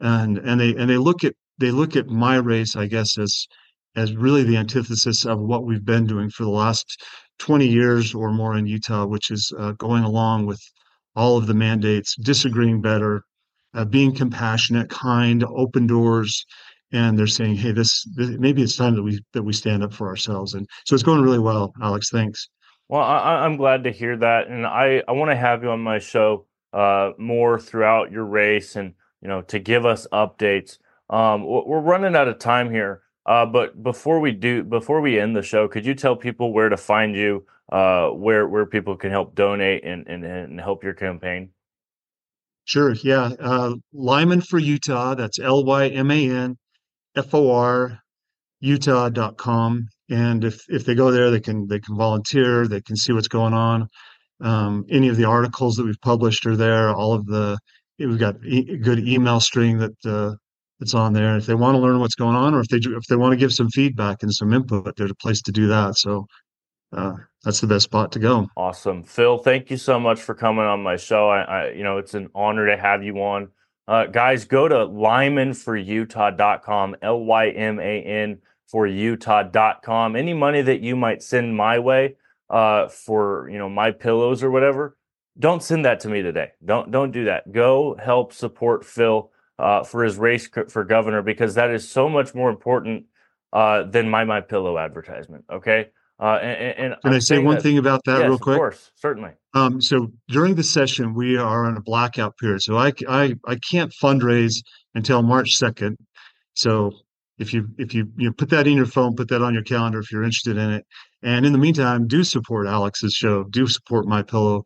and 0.00 0.38
and 0.38 0.60
they 0.60 0.74
and 0.74 0.88
they 0.88 0.96
look 0.96 1.24
at 1.24 1.34
they 1.58 1.70
look 1.70 1.96
at 1.96 2.08
my 2.08 2.36
race, 2.36 2.76
I 2.76 2.86
guess, 2.86 3.18
as 3.18 3.46
as 3.96 4.16
really 4.16 4.42
the 4.42 4.56
antithesis 4.56 5.24
of 5.24 5.38
what 5.38 5.64
we've 5.64 5.84
been 5.84 6.06
doing 6.06 6.28
for 6.30 6.42
the 6.42 6.50
last 6.50 7.00
20 7.38 7.66
years 7.66 8.14
or 8.14 8.32
more 8.32 8.56
in 8.56 8.66
Utah, 8.66 9.06
which 9.06 9.30
is 9.30 9.52
uh, 9.58 9.72
going 9.72 10.02
along 10.02 10.46
with 10.46 10.60
all 11.16 11.36
of 11.36 11.46
the 11.46 11.54
mandates, 11.54 12.16
disagreeing 12.16 12.80
better, 12.80 13.22
uh, 13.74 13.84
being 13.84 14.14
compassionate, 14.14 14.88
kind, 14.88 15.44
open 15.44 15.86
doors, 15.86 16.44
and 16.92 17.18
they're 17.18 17.26
saying, 17.26 17.56
"Hey, 17.56 17.72
this, 17.72 18.04
this, 18.14 18.30
maybe 18.38 18.62
it's 18.62 18.76
time 18.76 18.94
that 18.94 19.02
we 19.02 19.20
that 19.32 19.42
we 19.42 19.52
stand 19.52 19.82
up 19.82 19.92
for 19.92 20.08
ourselves." 20.08 20.54
And 20.54 20.68
so 20.84 20.94
it's 20.94 21.02
going 21.02 21.22
really 21.22 21.38
well, 21.38 21.72
Alex. 21.82 22.10
Thanks. 22.10 22.48
Well, 22.88 23.02
I, 23.02 23.44
am 23.46 23.56
glad 23.56 23.84
to 23.84 23.90
hear 23.90 24.16
that, 24.18 24.48
and 24.48 24.66
I 24.66 25.02
I 25.08 25.12
want 25.12 25.30
to 25.30 25.36
have 25.36 25.62
you 25.62 25.70
on 25.70 25.80
my 25.80 25.98
show 25.98 26.46
uh, 26.72 27.10
more 27.18 27.58
throughout 27.58 28.12
your 28.12 28.24
race, 28.24 28.76
and 28.76 28.94
you 29.20 29.28
know 29.28 29.42
to 29.42 29.58
give 29.58 29.84
us 29.86 30.06
updates. 30.12 30.78
Um, 31.10 31.44
we're 31.44 31.80
running 31.80 32.16
out 32.16 32.28
of 32.28 32.38
time 32.38 32.70
here, 32.70 33.02
uh, 33.26 33.46
but 33.46 33.82
before 33.82 34.20
we 34.20 34.32
do, 34.32 34.62
before 34.62 35.00
we 35.00 35.18
end 35.18 35.36
the 35.36 35.42
show, 35.42 35.68
could 35.68 35.86
you 35.86 35.94
tell 35.94 36.16
people 36.16 36.52
where 36.52 36.68
to 36.68 36.76
find 36.76 37.14
you, 37.14 37.46
uh, 37.72 38.08
where 38.08 38.46
where 38.46 38.66
people 38.66 38.96
can 38.96 39.10
help 39.10 39.34
donate 39.34 39.84
and 39.84 40.06
and, 40.06 40.24
and 40.24 40.60
help 40.60 40.84
your 40.84 40.94
campaign? 40.94 41.50
Sure. 42.66 42.94
Yeah. 43.02 43.30
Uh, 43.38 43.74
Lyman 43.92 44.40
for 44.40 44.58
Utah. 44.58 45.14
That's 45.14 45.38
L 45.38 45.64
Y 45.64 45.88
M 45.88 46.10
A 46.10 46.30
N 46.30 46.56
F 47.16 47.34
O 47.34 47.52
R 47.52 48.00
Utah.com. 48.60 49.88
And 50.10 50.44
if 50.44 50.62
if 50.68 50.84
they 50.84 50.94
go 50.94 51.10
there, 51.10 51.30
they 51.30 51.40
can 51.40 51.66
they 51.66 51.80
can 51.80 51.96
volunteer. 51.96 52.66
They 52.66 52.80
can 52.80 52.96
see 52.96 53.12
what's 53.12 53.28
going 53.28 53.54
on. 53.54 53.88
Um, 54.40 54.84
any 54.90 55.08
of 55.08 55.16
the 55.16 55.24
articles 55.24 55.76
that 55.76 55.84
we've 55.84 56.00
published 56.02 56.46
are 56.46 56.56
there. 56.56 56.90
All 56.94 57.12
of 57.12 57.26
the 57.26 57.58
we've 57.98 58.18
got 58.18 58.36
e- 58.44 58.76
good 58.78 59.06
email 59.06 59.40
string 59.40 59.78
that 59.78 60.06
uh, 60.06 60.34
that's 60.84 60.94
on 60.94 61.14
there. 61.14 61.36
If 61.36 61.46
they 61.46 61.54
want 61.54 61.76
to 61.76 61.78
learn 61.78 61.98
what's 61.98 62.14
going 62.14 62.36
on, 62.36 62.52
or 62.54 62.60
if 62.60 62.68
they 62.68 62.76
if 62.76 63.06
they 63.08 63.16
want 63.16 63.32
to 63.32 63.38
give 63.38 63.54
some 63.54 63.70
feedback 63.70 64.22
and 64.22 64.34
some 64.34 64.52
input, 64.52 64.96
there's 64.96 65.10
a 65.10 65.14
place 65.14 65.40
to 65.42 65.52
do 65.52 65.66
that. 65.68 65.96
So 65.96 66.26
uh, 66.94 67.14
that's 67.42 67.62
the 67.62 67.66
best 67.66 67.84
spot 67.84 68.12
to 68.12 68.18
go. 68.18 68.46
Awesome, 68.56 69.02
Phil. 69.02 69.38
Thank 69.38 69.70
you 69.70 69.78
so 69.78 69.98
much 69.98 70.20
for 70.20 70.34
coming 70.34 70.66
on 70.66 70.82
my 70.82 70.96
show. 70.96 71.30
I, 71.30 71.40
I 71.42 71.70
you 71.70 71.82
know, 71.82 71.96
it's 71.96 72.12
an 72.12 72.28
honor 72.34 72.66
to 72.66 72.76
have 72.76 73.02
you 73.02 73.16
on. 73.22 73.48
Uh, 73.88 74.04
guys, 74.06 74.44
go 74.44 74.68
to 74.68 74.74
lymanforutah.com, 74.74 76.96
L 77.00 77.20
Y 77.20 77.48
M 77.48 77.80
A 77.80 78.02
N 78.02 78.42
for 78.66 78.86
Utah.com. 78.86 80.16
Any 80.16 80.34
money 80.34 80.60
that 80.60 80.80
you 80.80 80.96
might 80.96 81.22
send 81.22 81.56
my 81.56 81.78
way 81.78 82.16
uh, 82.50 82.88
for 82.88 83.48
you 83.50 83.56
know 83.58 83.70
my 83.70 83.90
pillows 83.90 84.42
or 84.42 84.50
whatever, 84.50 84.98
don't 85.38 85.62
send 85.62 85.86
that 85.86 86.00
to 86.00 86.10
me 86.10 86.20
today. 86.20 86.50
Don't 86.62 86.90
don't 86.90 87.10
do 87.10 87.24
that. 87.24 87.50
Go 87.50 87.96
help 87.98 88.34
support 88.34 88.84
Phil 88.84 89.30
uh, 89.58 89.84
for 89.84 90.04
his 90.04 90.16
race 90.16 90.48
for 90.68 90.84
governor 90.84 91.22
because 91.22 91.54
that 91.54 91.70
is 91.70 91.88
so 91.88 92.08
much 92.08 92.34
more 92.34 92.50
important 92.50 93.04
uh, 93.52 93.84
than 93.84 94.08
my 94.08 94.24
my 94.24 94.40
pillow 94.40 94.78
advertisement. 94.78 95.44
Okay. 95.50 95.88
Uh, 96.20 96.38
and, 96.42 96.78
and 96.78 97.02
can 97.02 97.10
I'm 97.10 97.16
i 97.16 97.18
say 97.18 97.38
one 97.38 97.56
that, 97.56 97.62
thing 97.62 97.78
about 97.78 98.04
that 98.04 98.20
yes, 98.20 98.28
real 98.28 98.38
quick? 98.38 98.54
Of 98.54 98.58
course, 98.58 98.90
certainly. 98.94 99.30
Um, 99.54 99.80
so 99.80 100.12
during 100.28 100.54
the 100.54 100.62
session, 100.62 101.12
we 101.12 101.36
are 101.36 101.68
in 101.68 101.76
a 101.76 101.80
blackout 101.80 102.36
period. 102.38 102.62
So 102.62 102.76
I, 102.78 102.92
I, 103.08 103.34
I 103.46 103.56
can't 103.68 103.92
fundraise 103.92 104.62
until 104.94 105.22
March 105.22 105.56
second. 105.56 105.96
So 106.54 106.92
if 107.38 107.52
you 107.52 107.68
if 107.78 107.94
you 107.94 108.08
you 108.16 108.32
put 108.32 108.50
that 108.50 108.68
in 108.68 108.74
your 108.76 108.86
phone, 108.86 109.16
put 109.16 109.28
that 109.28 109.42
on 109.42 109.54
your 109.54 109.64
calendar 109.64 109.98
if 109.98 110.12
you're 110.12 110.22
interested 110.22 110.56
in 110.56 110.70
it. 110.70 110.86
And 111.22 111.44
in 111.44 111.52
the 111.52 111.58
meantime, 111.58 112.06
do 112.06 112.22
support 112.22 112.66
Alex's 112.66 113.12
show. 113.12 113.44
Do 113.44 113.66
support 113.66 114.06
My 114.06 114.22
Pillow. 114.22 114.64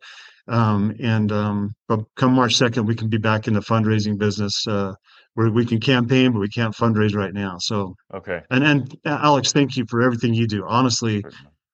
Um, 0.49 0.95
and 0.99 1.31
um, 1.31 1.75
but 1.87 2.01
come 2.15 2.33
March 2.33 2.55
second, 2.55 2.85
we 2.85 2.95
can 2.95 3.07
be 3.07 3.17
back 3.17 3.47
in 3.47 3.53
the 3.53 3.59
fundraising 3.59 4.17
business 4.17 4.67
uh, 4.67 4.93
where 5.35 5.51
we 5.51 5.65
can 5.65 5.79
campaign, 5.79 6.31
but 6.31 6.39
we 6.39 6.49
can't 6.49 6.75
fundraise 6.75 7.15
right 7.15 7.33
now. 7.33 7.57
So 7.59 7.95
okay. 8.13 8.41
And 8.49 8.63
and 8.63 8.97
uh, 9.05 9.19
Alex, 9.21 9.51
thank 9.51 9.77
you 9.77 9.85
for 9.87 10.01
everything 10.01 10.33
you 10.33 10.47
do. 10.47 10.65
Honestly, 10.67 11.23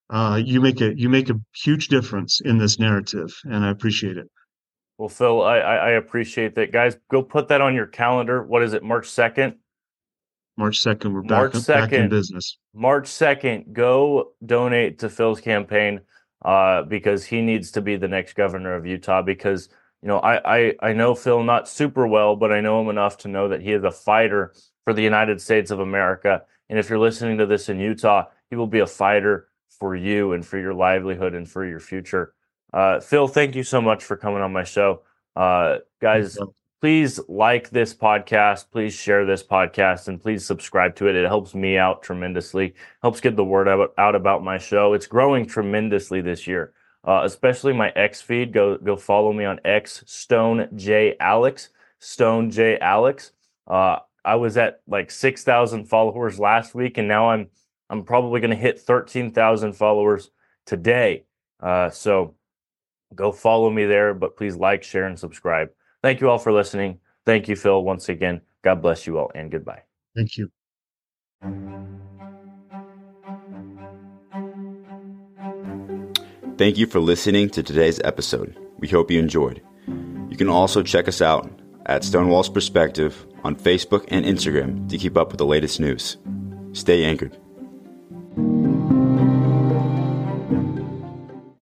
uh, 0.10 0.42
you 0.44 0.60
make 0.60 0.82
a 0.82 0.98
you 0.98 1.08
make 1.08 1.30
a 1.30 1.36
huge 1.64 1.88
difference 1.88 2.42
in 2.42 2.58
this 2.58 2.78
narrative, 2.78 3.34
and 3.46 3.64
I 3.66 3.70
appreciate 3.70 4.18
it. 4.18 4.28
Well, 4.98 5.10
Phil, 5.10 5.42
I, 5.42 5.58
I 5.58 5.90
appreciate 5.92 6.56
that, 6.56 6.72
guys. 6.72 6.98
Go 7.12 7.22
put 7.22 7.50
that 7.50 7.62
on 7.62 7.76
your 7.76 7.88
calendar. 7.88 8.44
What 8.44 8.64
is 8.64 8.74
it, 8.74 8.84
March 8.84 9.10
second? 9.10 9.56
March 10.58 10.80
second, 10.80 11.14
we're 11.14 11.22
back, 11.22 11.30
March 11.32 11.54
2nd, 11.54 11.68
back 11.68 11.92
in 11.92 12.08
business. 12.08 12.60
March 12.74 13.08
second, 13.08 13.74
go 13.74 14.32
donate 14.46 15.00
to 15.00 15.10
Phil's 15.10 15.42
campaign 15.42 16.00
uh, 16.44 16.84
because 16.84 17.26
he 17.26 17.42
needs 17.42 17.72
to 17.72 17.82
be 17.82 17.96
the 17.96 18.08
next 18.08 18.34
governor 18.34 18.76
of 18.76 18.86
Utah. 18.86 19.22
Because 19.22 19.70
you 20.02 20.08
know, 20.08 20.20
I, 20.20 20.58
I 20.58 20.74
I 20.82 20.94
know 20.94 21.16
Phil 21.16 21.44
not 21.44 21.68
super 21.68 22.08
well, 22.08 22.36
but 22.36 22.52
I 22.52 22.62
know 22.62 22.82
him 22.82 22.90
enough 22.90 23.18
to 23.20 23.28
know 23.28 23.48
that 23.50 23.62
he 23.62 23.72
is 23.72 23.84
a 23.84 23.92
fighter 23.92 24.54
for 24.84 24.94
the 24.94 25.02
United 25.02 25.42
States 25.42 25.72
of 25.72 25.80
America. 25.80 26.44
And 26.70 26.80
if 26.80 26.90
you're 26.90 27.00
listening 27.00 27.38
to 27.40 27.46
this 27.46 27.70
in 27.70 27.80
Utah, 27.80 28.26
he 28.50 28.56
will 28.56 28.68
be 28.68 28.80
a 28.80 28.88
fighter 28.88 29.50
for 29.70 29.96
you 29.96 30.34
and 30.34 30.46
for 30.46 30.58
your 30.58 30.74
livelihood 30.74 31.34
and 31.34 31.50
for 31.50 31.66
your 31.66 31.80
future. 31.80 32.34
Uh, 32.74 33.00
Phil, 33.00 33.28
thank 33.28 33.56
you 33.56 33.64
so 33.64 33.82
much 33.82 34.04
for 34.04 34.18
coming 34.18 34.42
on 34.42 34.54
my 34.54 34.64
show. 34.64 35.02
Uh, 35.36 35.78
guys, 36.02 36.38
please 36.86 37.20
like 37.28 37.72
this 37.72 37.96
podcast. 37.96 38.70
Please 38.70 38.94
share 38.94 39.26
this 39.26 39.42
podcast 39.42 40.08
and 40.08 40.22
please 40.22 40.46
subscribe 40.46 40.96
to 40.96 41.08
it. 41.08 41.16
It 41.16 41.26
helps 41.26 41.56
me 41.56 41.80
out 41.80 42.04
tremendously, 42.04 42.76
helps 43.02 43.20
get 43.20 43.36
the 43.36 43.44
word 43.44 43.68
out, 43.68 43.96
out 43.98 44.14
about 44.14 44.44
my 44.44 44.60
show. 44.60 44.94
It's 44.94 45.08
growing 45.08 45.48
tremendously 45.48 46.22
this 46.22 46.46
year, 46.46 46.74
uh, 47.04 47.22
especially 47.24 47.74
my 47.74 47.90
X 47.96 48.22
feed. 48.22 48.54
Go, 48.54 48.78
go 48.78 48.96
follow 48.96 49.34
me 49.34 49.46
on 49.46 49.60
X 49.66 50.04
Stone 50.06 50.70
J 50.76 51.16
Alex, 51.20 51.70
Stone 51.98 52.52
J 52.52 52.78
Alex. 52.78 53.32
Uh, 53.66 53.98
I 54.24 54.36
was 54.36 54.56
at 54.56 54.82
like 54.88 55.10
6,000 55.10 55.86
followers 55.86 56.40
last 56.40 56.76
week, 56.76 57.00
and 57.00 57.08
now 57.08 57.32
I'm 57.32 57.48
I'm 57.90 58.04
probably 58.04 58.42
going 58.42 58.52
to 58.52 58.56
hit 58.56 58.80
13,000 58.80 59.74
followers 59.74 60.30
today. 60.68 61.26
Uh, 61.60 61.90
so 61.90 62.36
go 63.16 63.32
follow 63.32 63.72
me 63.72 63.86
there, 63.86 64.14
but 64.14 64.38
please 64.38 64.56
like, 64.56 64.84
share, 64.84 65.08
and 65.08 65.18
subscribe. 65.18 65.70
Thank 66.06 66.22
you 66.22 66.30
all 66.30 66.38
for 66.38 66.52
listening. 66.52 67.00
Thank 67.26 67.48
you, 67.48 67.56
Phil, 67.56 67.84
once 67.84 68.10
again. 68.10 68.42
God 68.64 68.80
bless 68.80 69.08
you 69.08 69.18
all, 69.18 69.32
and 69.34 69.50
goodbye. 69.50 69.82
Thank 70.16 70.38
you. 70.38 70.52
Thank 76.60 76.78
you 76.78 76.86
for 76.86 77.00
listening 77.00 77.50
to 77.50 77.64
today's 77.64 78.00
episode. 78.04 78.56
We 78.78 78.88
hope 78.88 79.10
you 79.10 79.18
enjoyed. 79.18 79.64
You 80.30 80.38
can 80.38 80.48
also 80.48 80.84
check 80.84 81.08
us 81.08 81.24
out 81.24 81.50
at 81.88 82.04
Stonewall's 82.04 82.50
Perspective 82.50 83.26
on 83.44 83.56
Facebook 83.56 84.06
and 84.10 84.24
Instagram 84.26 84.88
to 84.90 85.00
keep 85.00 85.18
up 85.18 85.30
with 85.30 85.40
the 85.40 85.46
latest 85.48 85.80
news. 85.80 86.18
Stay 86.74 87.04
anchored. 87.04 87.36